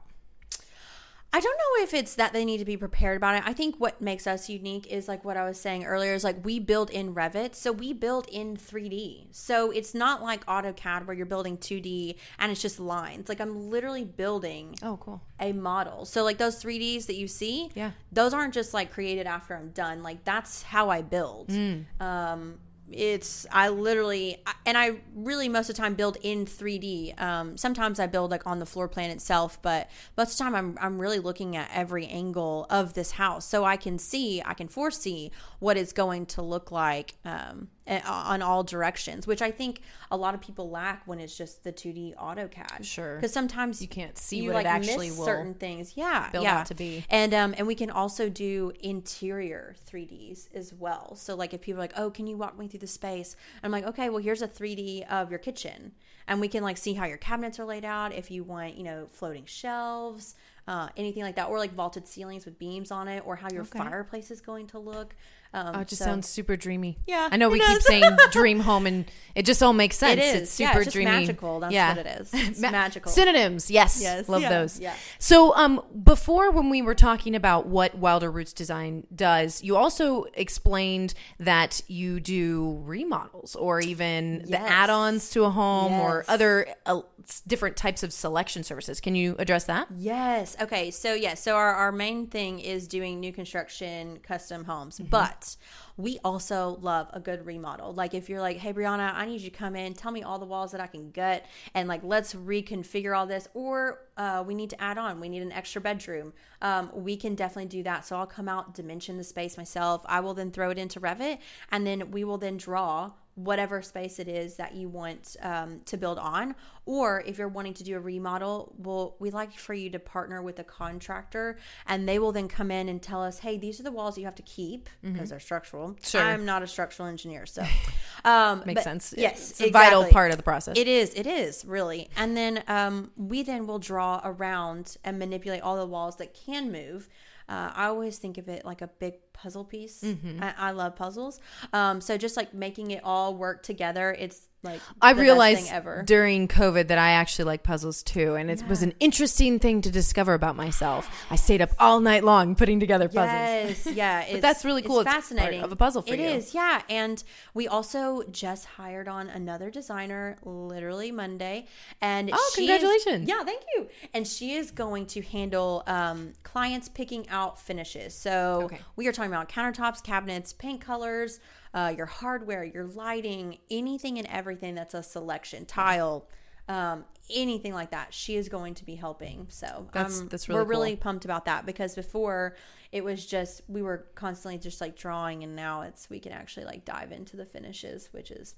I 1.34 1.42
don't 1.42 1.58
know 1.58 1.84
if 1.84 1.94
it's 1.94 2.16
that 2.16 2.32
they 2.32 2.46
need 2.46 2.60
to 2.60 2.66
be 2.66 2.78
prepared 2.78 3.18
about 3.18 3.36
it. 3.36 3.44
I 3.46 3.52
think 3.52 3.76
what 3.80 4.02
makes 4.02 4.26
us 4.28 4.48
unique 4.50 4.88
is 4.88 5.10
like 5.10 5.26
what 5.26 5.36
I 5.36 5.44
was 5.44 5.60
saying 5.60 5.84
earlier 5.84 6.14
is 6.14 6.24
like 6.24 6.44
we 6.46 6.58
build 6.58 6.90
in 6.90 7.14
Revit. 7.14 7.54
So 7.54 7.74
we 7.74 7.92
build 7.92 8.28
in 8.32 8.56
3D. 8.56 9.28
So 9.32 9.70
it's 9.70 9.94
not 9.94 10.24
like 10.24 10.46
AutoCAD 10.46 11.06
where 11.06 11.16
you're 11.16 11.26
building 11.26 11.58
2D 11.58 12.16
and 12.40 12.50
it's 12.50 12.62
just 12.62 12.80
lines. 12.80 13.28
Like 13.28 13.42
I'm 13.42 13.70
literally 13.70 14.06
building 14.06 14.76
Oh, 14.82 14.98
cool. 14.98 15.22
a 15.40 15.52
model. 15.52 16.06
So 16.06 16.24
like 16.24 16.38
those 16.38 16.64
3Ds 16.64 17.08
that 17.08 17.18
you 17.18 17.28
see, 17.28 17.72
Yeah. 17.76 17.92
those 18.12 18.34
aren't 18.34 18.54
just 18.54 18.74
like 18.74 18.94
created 18.94 19.28
after 19.28 19.54
I'm 19.54 19.72
done. 19.72 20.04
Like 20.04 20.24
that's 20.24 20.64
how 20.64 20.90
I 20.90 21.02
build. 21.02 21.52
Um, 22.00 22.58
it's 22.92 23.46
I 23.52 23.70
literally 23.70 24.38
and 24.66 24.78
I 24.78 25.02
really 25.14 25.50
most 25.50 25.70
of 25.70 25.76
the 25.76 25.82
time 25.82 25.96
build 25.96 26.18
in 26.22 26.46
3D. 26.46 27.20
Um, 27.22 27.58
sometimes 27.58 28.00
I 28.00 28.08
build 28.08 28.32
like 28.32 28.48
on 28.48 28.60
the 28.60 28.66
floor 28.66 28.88
plan 28.88 29.10
itself, 29.10 29.62
but 29.62 29.90
most 30.18 30.32
of 30.32 30.38
the 30.38 30.44
time 30.44 30.56
I'm 30.56 30.78
I'm 30.80 31.00
really 31.00 31.20
looking 31.20 31.56
at 31.56 31.70
every 31.74 32.08
angle 32.08 32.66
of 32.70 32.94
this 32.94 33.12
house, 33.12 33.46
so 33.46 33.66
I 33.66 33.78
can 33.78 34.00
see 34.00 34.42
I 34.46 34.54
can 34.54 34.68
foresee 34.68 35.32
what 35.60 35.78
it's 35.78 35.94
going 35.94 36.26
to 36.28 36.42
look 36.42 36.72
like 36.72 37.16
um, 37.26 37.70
on 37.88 38.42
all 38.42 38.64
directions, 38.64 39.26
which 39.26 39.42
I 39.42 39.52
think 39.52 39.82
a 40.12 40.18
lot 40.18 40.34
of 40.34 40.42
people 40.42 40.70
lack 40.70 41.04
when 41.06 41.20
it's 41.20 41.38
just 41.38 41.64
the 41.64 41.72
2D 41.72 42.16
AutoCAD. 42.16 42.84
Sure. 42.84 43.16
because 43.16 43.34
sometimes 43.34 43.82
You 43.82 43.88
can't 43.88 44.18
see 44.18 44.40
you 44.40 44.54
what 44.54 44.66
it 44.66 44.68
actually 44.68 45.10
miss 45.10 45.18
will 45.18 45.26
certain 45.26 45.54
things. 45.54 45.94
Yeah, 45.96 46.30
yeah. 46.34 46.60
out 46.60 46.66
to 46.68 46.76
be. 46.76 47.06
And 47.10 47.34
um, 47.34 47.56
and 47.58 47.68
we 47.68 47.76
can 47.76 47.90
also 47.90 48.30
do 48.30 48.72
interior 48.80 49.76
3ds 49.90 50.54
as 50.54 50.74
well. 50.74 51.16
So 51.16 51.36
like 51.36 51.54
if 51.54 51.62
people 51.62 51.80
are 51.80 51.84
like, 51.84 51.94
oh, 51.98 52.10
can 52.10 52.28
you 52.28 52.38
walk 52.38 52.58
me 52.58 52.68
through 52.68 52.82
the 52.82 52.88
space? 52.88 53.36
I'm 53.64 53.72
like, 53.72 53.86
okay, 53.86 54.10
well 54.10 54.20
here's 54.20 54.42
a 54.42 54.48
3D 54.48 55.08
of 55.10 55.30
your 55.30 55.40
kitchen, 55.40 55.94
and 56.28 56.42
we 56.42 56.48
can 56.48 56.64
like 56.64 56.78
see 56.78 56.94
how 56.94 57.06
your 57.06 57.18
cabinets 57.18 57.60
are 57.60 57.66
laid 57.66 57.86
out. 57.86 58.14
If 58.14 58.32
you 58.32 58.44
want, 58.44 58.76
you 58.76 58.84
know, 58.84 59.08
floating 59.12 59.46
shelves. 59.46 60.36
Uh, 60.68 60.90
anything 60.98 61.24
like 61.24 61.36
that, 61.36 61.48
or 61.48 61.58
like 61.60 61.74
vaulted 61.74 62.06
ceilings 62.06 62.44
with 62.46 62.60
beams 62.60 62.92
on 62.92 63.08
it, 63.08 63.24
or 63.26 63.38
how 63.38 63.48
your 63.54 63.62
Okay. 63.62 63.80
fireplace 63.80 64.30
is 64.32 64.42
going 64.42 64.68
to 64.68 64.78
look. 64.80 65.16
Um, 65.54 65.72
Oh, 65.76 65.80
it 65.80 65.88
just 65.88 66.00
so- 66.00 66.06
sounds 66.06 66.28
super 66.28 66.58
dreamy. 66.58 66.98
Yeah, 67.08 67.30
I 67.32 67.38
know 67.38 67.48
we 67.48 67.62
keep 67.62 67.82
saying 67.82 68.04
dream 68.32 68.60
home, 68.60 68.86
and 68.86 69.06
it 69.34 69.46
just 69.46 69.64
all 69.64 69.72
makes 69.72 69.96
sense. 69.96 70.20
It 70.20 70.26
is. 70.26 70.42
It's 70.42 70.60
Yeah, 70.60 70.68
super 70.72 70.80
it's 70.82 70.86
just 70.88 70.94
dreamy. 70.96 71.12
magical. 71.12 71.62
That's 71.62 71.74
yeah. 71.74 71.96
what 71.96 72.06
it 72.06 72.20
is. 72.20 72.30
It's 72.34 72.60
Ma- 72.60 72.72
magical. 72.72 73.10
Synonyms, 73.10 73.72
yes. 73.72 74.02
Yes, 74.02 74.28
Love 74.28 74.42
yeah, 74.42 74.50
those. 74.50 74.78
yeah. 74.78 74.94
So, 75.20 75.56
um, 75.56 75.82
before 76.04 76.52
when 76.52 76.70
we 76.70 76.82
were 76.82 76.94
talking 76.96 77.34
about 77.34 77.66
what 77.66 77.98
Wilder 77.98 78.30
Roots 78.30 78.52
Design 78.52 79.08
does, 79.16 79.64
you 79.64 79.78
also 79.78 80.26
explained 80.34 81.14
that 81.40 81.82
you 81.88 82.20
do 82.20 82.82
remodels 82.84 83.56
or 83.56 83.80
even 83.80 84.44
the 84.50 84.60
add-ons 84.60 85.30
to 85.30 85.46
a 85.46 85.50
home 85.50 85.94
or 85.94 86.26
other 86.28 86.68
uh, 86.86 87.00
different 87.48 87.78
types 87.78 88.04
of 88.04 88.12
selection 88.12 88.64
services. 88.64 89.00
Can 89.00 89.16
you 89.16 89.38
address 89.40 89.64
that? 89.64 89.88
Yes, 89.96 90.57
Okay. 90.62 90.92
So 90.92 91.14
yeah. 91.14 91.34
So 91.36 91.56
our, 91.56 91.74
our 91.74 91.92
main 91.92 92.28
thing 92.28 92.60
is 92.60 92.88
doing 92.88 93.20
new 93.20 93.32
construction, 93.34 94.20
custom 94.24 94.64
homes, 94.66 94.98
Mm-hmm. 95.00 95.10
but 95.10 95.56
we 95.98 96.20
also 96.24 96.78
love 96.82 97.10
a 97.12 97.20
good 97.20 97.46
remodel. 97.46 97.94
Like 97.94 98.14
if 98.14 98.30
you're 98.30 98.40
like, 98.40 98.58
hey 98.58 98.72
Brianna, 98.72 99.14
I 99.14 99.26
need 99.26 99.42
you 99.42 99.50
to 99.50 99.58
come 99.58 99.76
in, 99.76 99.94
tell 99.94 100.12
me 100.12 100.24
all 100.24 100.38
the 100.40 100.46
walls 100.46 100.72
that 100.72 100.80
I 100.82 100.88
can 100.88 101.12
gut, 101.12 101.44
and 101.74 101.90
like 101.90 102.02
let's 102.04 102.34
reconfigure 102.36 103.18
all 103.18 103.26
this, 103.26 103.48
or 103.54 104.00
uh, 104.16 104.44
we 104.46 104.54
need 104.54 104.70
to 104.70 104.82
add 104.82 104.98
on, 104.98 105.20
we 105.20 105.28
need 105.28 105.42
an 105.42 105.52
extra 105.52 105.82
bedroom. 105.82 106.34
Um, 106.62 106.92
we 106.94 107.18
can 107.18 107.36
definitely 107.36 107.66
do 107.66 107.84
that. 107.84 108.06
So 108.06 108.16
I'll 108.16 108.28
come 108.28 108.48
out, 108.48 108.74
dimension 108.74 109.18
the 109.18 109.24
space 109.24 109.58
myself. 109.58 110.04
I 110.08 110.20
will 110.20 110.34
then 110.34 110.52
throw 110.52 110.70
it 110.70 110.78
into 110.78 111.00
Revit, 111.00 111.40
and 111.72 111.86
then 111.86 112.12
we 112.12 112.24
will 112.24 112.38
then 112.38 112.58
draw 112.58 113.12
whatever 113.38 113.84
space 113.84 114.18
it 114.18 114.28
is 114.28 114.56
that 114.56 114.74
you 114.74 114.90
want 114.90 115.36
um, 115.44 115.80
to 115.86 115.96
build 115.96 116.18
on 116.18 116.56
or 116.88 117.22
if 117.28 117.38
you're 117.38 117.48
wanting 117.48 117.74
to 117.74 117.84
do 117.84 117.96
a 117.96 118.00
remodel 118.00 118.74
well 118.80 119.16
we 119.20 119.30
like 119.30 119.54
for 119.54 119.76
you 119.76 119.92
to 119.92 120.00
partner 120.00 120.42
with 120.42 120.58
a 120.58 120.64
contractor 120.64 121.60
and 121.86 122.10
they 122.10 122.18
will 122.18 122.32
then 122.32 122.48
come 122.48 122.72
in 122.72 122.90
and 122.90 123.00
tell 123.00 123.22
us 123.22 123.38
hey 123.38 123.56
these 123.56 123.80
are 123.80 123.84
the 123.84 123.92
walls 123.92 124.18
you 124.18 124.26
have 124.26 124.34
to 124.34 124.42
keep 124.42 124.90
because 125.04 125.30
they're 125.30 125.40
structural 125.40 125.87
Sure. 126.04 126.22
i'm 126.22 126.46
not 126.46 126.64
a 126.64 126.68
structural 126.68 127.08
engineer 127.08 127.46
so 127.46 127.64
um 128.26 128.64
Makes 128.66 128.84
sense. 128.84 129.14
yes 129.18 129.52
it's 129.52 129.62
a 129.62 129.70
vital 129.70 130.06
part 130.06 130.32
of 130.32 130.38
the 130.38 130.44
process. 130.44 130.78
it 130.78 130.88
is 130.88 131.14
it 131.14 131.28
is 131.28 131.64
really 131.66 132.10
and 132.18 132.36
then 132.36 132.64
um, 132.68 133.12
we 133.16 133.44
then 133.44 133.68
will 133.68 133.80
draw 133.80 134.22
around 134.24 134.98
and 135.04 135.18
manipulate 135.20 135.62
all 135.62 135.78
the 135.78 135.86
walls 135.86 136.18
that 136.18 136.34
can 136.34 136.72
move 136.72 137.08
uh, 137.50 137.72
I 137.74 137.86
always 137.86 138.18
think 138.18 138.38
of 138.38 138.50
it 138.50 138.66
like 138.66 138.82
a 138.82 138.88
big 138.88 139.27
puzzle 139.38 139.64
piece. 139.64 140.02
Mm-hmm. 140.02 140.44
I, 140.44 140.54
I 140.58 140.72
love 140.72 140.96
puzzles. 140.96 141.40
Um, 141.74 142.02
so 142.02 142.18
just 142.18 142.36
like 142.38 142.54
making 142.54 142.92
it 142.92 143.02
all 143.04 143.36
work 143.36 143.64
together, 143.64 144.16
it's 144.18 144.48
like 144.64 144.82
I 145.04 145.12
realized 145.12 145.72
during 146.06 146.48
COVID 146.48 146.88
that 146.88 146.98
I 146.98 147.12
actually 147.12 147.46
like 147.46 147.62
puzzles 147.62 148.02
too, 148.02 148.34
and 148.34 148.50
it 148.50 148.68
was 148.68 148.82
an 148.82 148.94
interesting 149.00 149.60
thing 149.60 149.82
to 149.82 149.92
discover 149.92 150.34
about 150.34 150.56
myself. 150.56 151.08
I 151.30 151.36
stayed 151.36 151.62
up 151.62 151.70
all 151.80 152.00
night 152.00 152.24
long 152.24 152.56
putting 152.56 152.80
together 152.80 153.08
puzzles. 153.08 153.86
Yes, 153.86 153.88
yeah, 153.96 154.22
it's, 154.28 154.42
that's 154.42 154.66
really 154.66 154.82
cool. 154.82 155.02
It's 155.02 155.08
It's 155.08 155.16
fascinating 155.16 155.62
of 155.62 155.72
a 155.72 155.76
puzzle 155.76 156.02
for 156.02 156.12
It 156.16 156.20
you. 156.20 156.26
is, 156.26 156.56
yeah. 156.56 156.82
And 156.90 157.24
we 157.54 157.68
also 157.68 158.24
just 158.32 158.66
hired 158.66 159.08
on 159.08 159.30
another 159.30 159.70
designer, 159.70 160.38
literally 160.44 161.12
Monday, 161.12 161.68
and 162.02 162.32
Oh, 162.34 162.52
she 162.56 162.64
is- 162.64 162.82
congratulations. 162.82 163.30
yeah, 163.30 163.44
thank 163.44 163.62
you. 163.76 163.88
And 164.16 164.28
she 164.28 164.54
is 164.56 164.72
going 164.72 165.06
to 165.08 165.22
handle 165.22 165.84
um, 165.86 166.34
clients 166.42 166.90
picking 166.90 167.30
out 167.30 167.60
finishes. 167.62 168.16
So 168.16 168.64
Okay. 168.64 168.80
we 168.96 169.08
are 169.08 169.12
talking 169.12 169.27
about 169.32 169.50
countertops, 169.50 170.04
cabinets, 170.04 170.54
paint 170.54 170.82
colors, 170.82 171.40
uh, 171.74 171.94
your 171.96 172.06
hardware, 172.06 172.64
your 172.64 172.86
lighting, 172.86 173.58
anything 173.70 174.18
and 174.18 174.28
everything 174.28 174.76
that's 174.76 174.94
a 174.94 175.04
selection, 175.04 175.66
tile. 175.66 176.28
Um, 176.70 177.06
anything 177.34 177.74
like 177.74 177.92
that, 177.92 178.14
she 178.14 178.36
is 178.36 178.50
going 178.50 178.74
to 178.76 178.86
be 178.86 178.96
helping. 178.96 179.48
So 179.50 179.88
That's- 179.94 180.20
um, 180.20 180.28
that's 180.28 180.50
really 180.50 180.60
we're 180.60 180.64
cool. 180.66 180.70
really 180.70 180.96
pumped 180.98 181.24
about 181.26 181.46
that 181.46 181.66
because 181.66 181.96
before 181.96 182.56
it 182.92 183.04
was 183.04 183.26
just 183.26 183.62
we 183.68 183.82
were 183.82 184.08
constantly 184.16 184.58
just 184.58 184.80
like 184.82 184.98
drawing 184.98 185.44
and 185.44 185.56
now 185.56 185.82
it's 185.82 186.10
we 186.10 186.20
can 186.20 186.32
actually 186.32 186.66
like 186.66 186.86
dive 186.86 187.12
into 187.12 187.36
the 187.36 187.46
finishes 187.46 188.08
which 188.12 188.32
is 188.32 188.56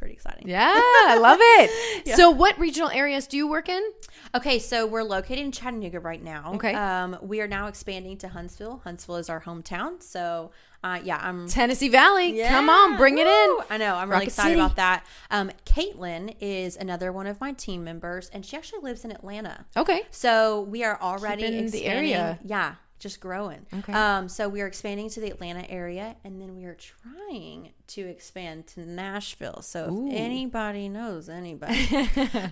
pretty 0.00 0.14
exciting 0.14 0.48
Yeah, 0.48 0.72
I 0.74 1.16
love 1.20 1.38
it. 1.40 2.06
So, 2.16 2.30
what 2.30 2.58
regional 2.58 2.88
areas 2.90 3.26
do 3.28 3.36
you 3.36 3.46
work 3.48 3.68
in? 3.68 3.82
okay 4.34 4.58
so 4.60 4.86
we're 4.86 5.02
located 5.02 5.40
in 5.40 5.50
chattanooga 5.52 5.98
right 6.00 6.22
now 6.22 6.52
Okay. 6.54 6.72
um 6.74 7.16
we 7.20 7.40
are 7.40 7.48
now 7.48 7.66
expanding 7.66 8.16
to 8.18 8.28
huntsville 8.28 8.80
huntsville 8.84 9.16
is 9.16 9.28
our 9.28 9.40
hometown 9.40 10.00
so 10.02 10.52
uh 10.84 11.00
yeah 11.02 11.18
i'm 11.22 11.48
Tennessee 11.48 11.88
Valley. 11.88 12.40
Come 12.42 12.70
on, 12.70 12.96
bring 12.96 13.18
it 13.18 13.26
in. 13.26 13.56
I 13.68 13.76
know. 13.78 13.94
I'm 13.96 14.08
really 14.10 14.26
excited 14.26 14.50
City. 14.52 14.60
about 14.60 14.76
that. 14.76 15.04
Um, 15.30 15.50
Caitlin 15.66 16.34
is 16.40 16.76
another 16.76 17.12
one 17.12 17.26
of 17.26 17.38
my 17.40 17.52
team 17.52 17.84
members, 17.84 18.30
and 18.32 18.46
she 18.46 18.56
actually 18.56 18.80
lives 18.80 19.04
in 19.04 19.10
Atlanta. 19.12 19.66
Okay. 19.76 20.02
So 20.10 20.62
we 20.62 20.82
are 20.84 20.98
already 21.02 21.42
Keeping 21.42 21.70
the 21.70 21.78
expanding. 21.78 22.12
area. 22.14 22.38
Yeah, 22.44 22.74
just 23.00 23.18
growing. 23.18 23.66
Okay. 23.72 23.92
Um, 23.92 24.28
so 24.28 24.48
we 24.48 24.60
are 24.60 24.66
expanding 24.66 25.08
to 25.10 25.20
the 25.20 25.30
Atlanta 25.30 25.68
area, 25.68 26.14
and 26.22 26.40
then 26.40 26.54
we 26.54 26.64
are 26.66 26.76
trying 26.76 27.70
to 27.88 28.02
expand 28.02 28.66
to 28.68 28.80
Nashville. 28.80 29.62
So 29.62 29.90
Ooh. 29.90 30.08
if 30.08 30.14
anybody 30.14 30.88
knows 30.88 31.28
anybody, 31.28 31.88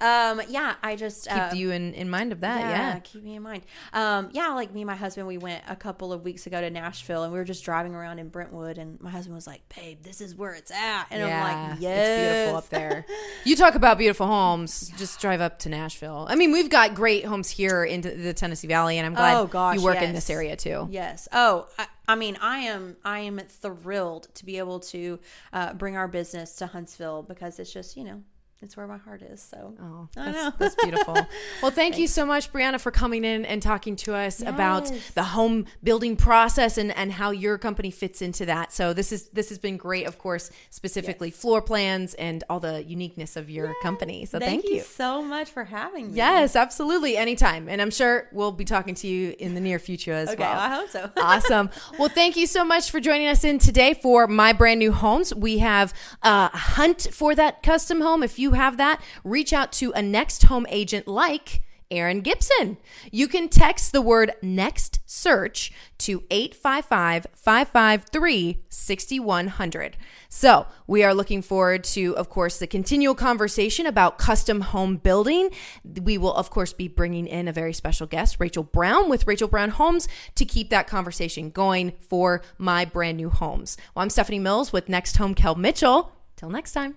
um, 0.01 0.41
yeah, 0.49 0.75
I 0.83 0.97
just 0.99 1.29
Keep 1.29 1.39
uh, 1.39 1.51
you 1.55 1.71
in, 1.71 1.93
in 1.95 2.11
mind 2.11 2.33
of 2.33 2.41
that. 2.41 2.61
Yeah. 2.61 2.99
keep 3.01 3.23
me 3.23 3.37
in 3.37 3.43
mind. 3.43 3.63
Um, 3.93 4.31
yeah, 4.33 4.49
like 4.49 4.73
me 4.73 4.81
and 4.81 4.87
my 4.89 4.97
husband, 4.97 5.29
we 5.29 5.37
went 5.39 5.63
a 5.69 5.77
couple 5.77 6.13
of 6.13 6.25
weeks 6.25 6.47
ago 6.47 6.61
to 6.61 6.71
Nashville, 6.71 7.23
and 7.23 7.33
we 7.33 7.39
were 7.39 7.45
just 7.45 7.65
driving 7.65 7.95
around 7.95 8.19
in 8.19 8.31
Brentwood, 8.31 8.79
and 8.79 9.01
my 9.01 9.11
husband 9.11 9.35
was 9.35 9.47
like, 9.47 9.61
"Babe, 9.77 10.03
this 10.03 10.21
is 10.23 10.35
where 10.35 10.55
it's 10.55 10.71
at," 10.71 11.07
and 11.11 11.23
I'm 11.23 11.71
like, 11.71 11.81
"Yes, 11.81 12.09
It's 12.09 12.33
beautiful 12.33 12.57
up 12.59 12.69
there. 12.71 13.07
You 13.45 13.55
talk 13.55 13.75
about 13.75 13.99
beautiful 13.99 14.27
homes. 14.27 14.91
Just 14.97 15.21
drive 15.21 15.43
up 15.43 15.59
to 15.61 15.69
Nashville. 15.69 16.27
I 16.29 16.37
mean, 16.37 16.53
we've 16.53 16.71
got 16.71 16.95
great 16.95 17.27
homes 17.27 17.51
here 17.51 17.85
in 17.85 18.01
the 18.01 18.33
Tennessee 18.33 18.67
Valley, 18.67 18.97
and 18.97 19.07
I'm 19.07 19.15
glad 19.15 19.37
Oh, 19.37 19.47
gosh, 19.47 19.77
you 19.77 19.83
work 19.83 20.01
in 20.01 20.15
this 20.15 20.31
area 20.31 20.38
too. 20.57 20.89
Yes. 20.91 21.29
Oh, 21.33 21.67
I, 21.79 21.87
I 22.09 22.15
mean, 22.15 22.39
I 22.41 22.59
am 22.61 22.97
I 23.05 23.21
am 23.21 23.39
thrilled 23.39 24.29
to 24.35 24.45
be 24.45 24.59
able 24.59 24.81
to 24.81 25.19
uh, 25.53 25.75
bring 25.75 25.97
our 25.97 26.09
business 26.09 26.57
to 26.57 26.67
Huntsville 26.67 27.23
because 27.23 27.59
it's 27.59 27.73
just 27.73 27.97
you 27.97 28.05
know 28.05 28.23
it's 28.61 28.77
where 28.77 28.87
my 28.87 28.97
heart 28.97 29.23
is. 29.23 29.41
So 29.41 29.75
Oh, 29.81 30.09
I 30.17 30.25
that's, 30.33 30.37
know. 30.37 30.53
that's 30.59 30.75
beautiful. 30.83 31.17
Well, 31.63 31.71
thank 31.71 31.97
you 31.99 32.09
so 32.09 32.27
much, 32.27 32.53
Brianna, 32.53 32.81
for 32.81 32.91
coming 32.91 33.25
in 33.25 33.45
and 33.45 33.63
talking 33.63 33.95
to 33.97 34.15
us 34.15 34.41
about 34.43 34.93
the 35.15 35.23
home 35.23 35.67
building 35.83 36.17
process 36.17 36.77
and, 36.77 36.95
and 36.97 37.13
how 37.13 37.31
your 37.31 37.57
company 37.59 37.91
fits 37.91 38.21
into 38.21 38.47
that. 38.47 38.73
So 38.73 38.93
this 38.93 39.13
is 39.13 39.29
this 39.29 39.49
has 39.51 39.59
been 39.59 39.77
great, 39.77 40.07
of 40.07 40.19
course, 40.19 40.51
specifically 40.71 41.31
floor 41.31 41.63
plans 41.63 42.15
and 42.15 42.43
all 42.51 42.59
the 42.59 42.83
uniqueness 42.85 43.37
of 43.37 43.49
your 43.49 43.75
company. 43.83 44.25
So 44.25 44.39
thank, 44.39 44.65
you. 44.65 44.81
so 44.81 45.23
much 45.23 45.51
for 45.51 45.65
having 45.65 46.09
me. 46.11 46.17
Yes, 46.17 46.57
absolutely. 46.57 47.17
Anytime. 47.17 47.69
And 47.69 47.81
I'm 47.81 47.91
sure 47.91 48.29
we'll 48.33 48.53
be 48.53 48.65
talking 48.65 48.95
to 48.97 49.07
you 49.07 49.37
in 49.39 49.55
the 49.55 49.61
near 49.61 49.79
future 49.79 50.13
as 50.13 50.31
Okay, 50.31 50.43
well. 50.43 50.59
I 50.59 50.69
hope 50.69 50.89
so. 50.91 51.11
awesome. 51.17 51.71
Well, 51.99 52.09
thank 52.09 52.37
you 52.37 52.47
so 52.47 52.65
much 52.65 52.91
for 52.91 52.99
joining 52.99 53.29
us 53.29 53.45
in 53.45 53.59
today 53.59 53.95
for 53.95 54.27
my 54.27 54.53
brand 54.53 54.81
new 54.81 54.93
homes. 54.93 55.33
We 55.35 55.59
have 55.59 55.95
uh, 56.23 56.49
a 56.53 56.57
hunt 56.57 57.09
for 57.13 57.35
that 57.37 57.63
custom 57.63 58.01
home. 58.01 58.23
If 58.23 58.39
you 58.49 58.55
have 58.55 58.79
that, 58.79 59.03
reach 59.25 59.53
out 59.53 59.73
to 59.73 59.93
a 59.93 60.01
next 60.01 60.45
home 60.45 60.67
agent 60.71 61.07
like 61.07 61.61
Aaron 61.91 62.21
Gibson. 62.21 62.79
You 63.13 63.29
can 63.29 63.49
text 63.49 63.93
the 63.93 64.01
word 64.01 64.33
next 64.43 65.01
search 65.05 65.71
to 65.99 66.23
855 66.31 67.27
553 67.35 68.63
6100. 68.69 69.97
So, 70.31 70.67
we 70.87 71.03
are 71.03 71.15
looking 71.15 71.43
forward 71.43 71.85
to, 71.85 72.17
of 72.17 72.31
course, 72.31 72.59
the 72.59 72.67
continual 72.67 73.15
conversation 73.15 73.87
about 73.87 74.19
custom 74.19 74.63
home 74.63 74.97
building. 74.97 75.51
We 75.85 76.17
will, 76.17 76.35
of 76.35 76.49
course, 76.49 76.73
be 76.73 76.89
bringing 76.89 77.27
in 77.27 77.49
a 77.49 77.53
very 77.53 77.75
special 77.75 78.07
guest, 78.07 78.37
Rachel 78.39 78.63
Brown 78.63 79.11
with 79.11 79.27
Rachel 79.27 79.49
Brown 79.49 79.71
Homes, 79.71 80.09
to 80.37 80.47
keep 80.47 80.71
that 80.71 80.87
conversation 80.87 81.51
going 81.51 81.93
for 82.01 82.43
my 82.57 82.87
brand 82.87 83.19
new 83.19 83.29
homes. 83.29 83.77
Well, 83.95 84.03
I'm 84.03 84.11
Stephanie 84.11 84.39
Mills 84.39 84.73
with 84.73 84.89
Next 84.89 85.17
Home 85.19 85.35
Kel 85.35 85.55
Mitchell. 85.55 86.13
Till 86.37 86.51
next 86.51 86.73
time. 86.73 86.97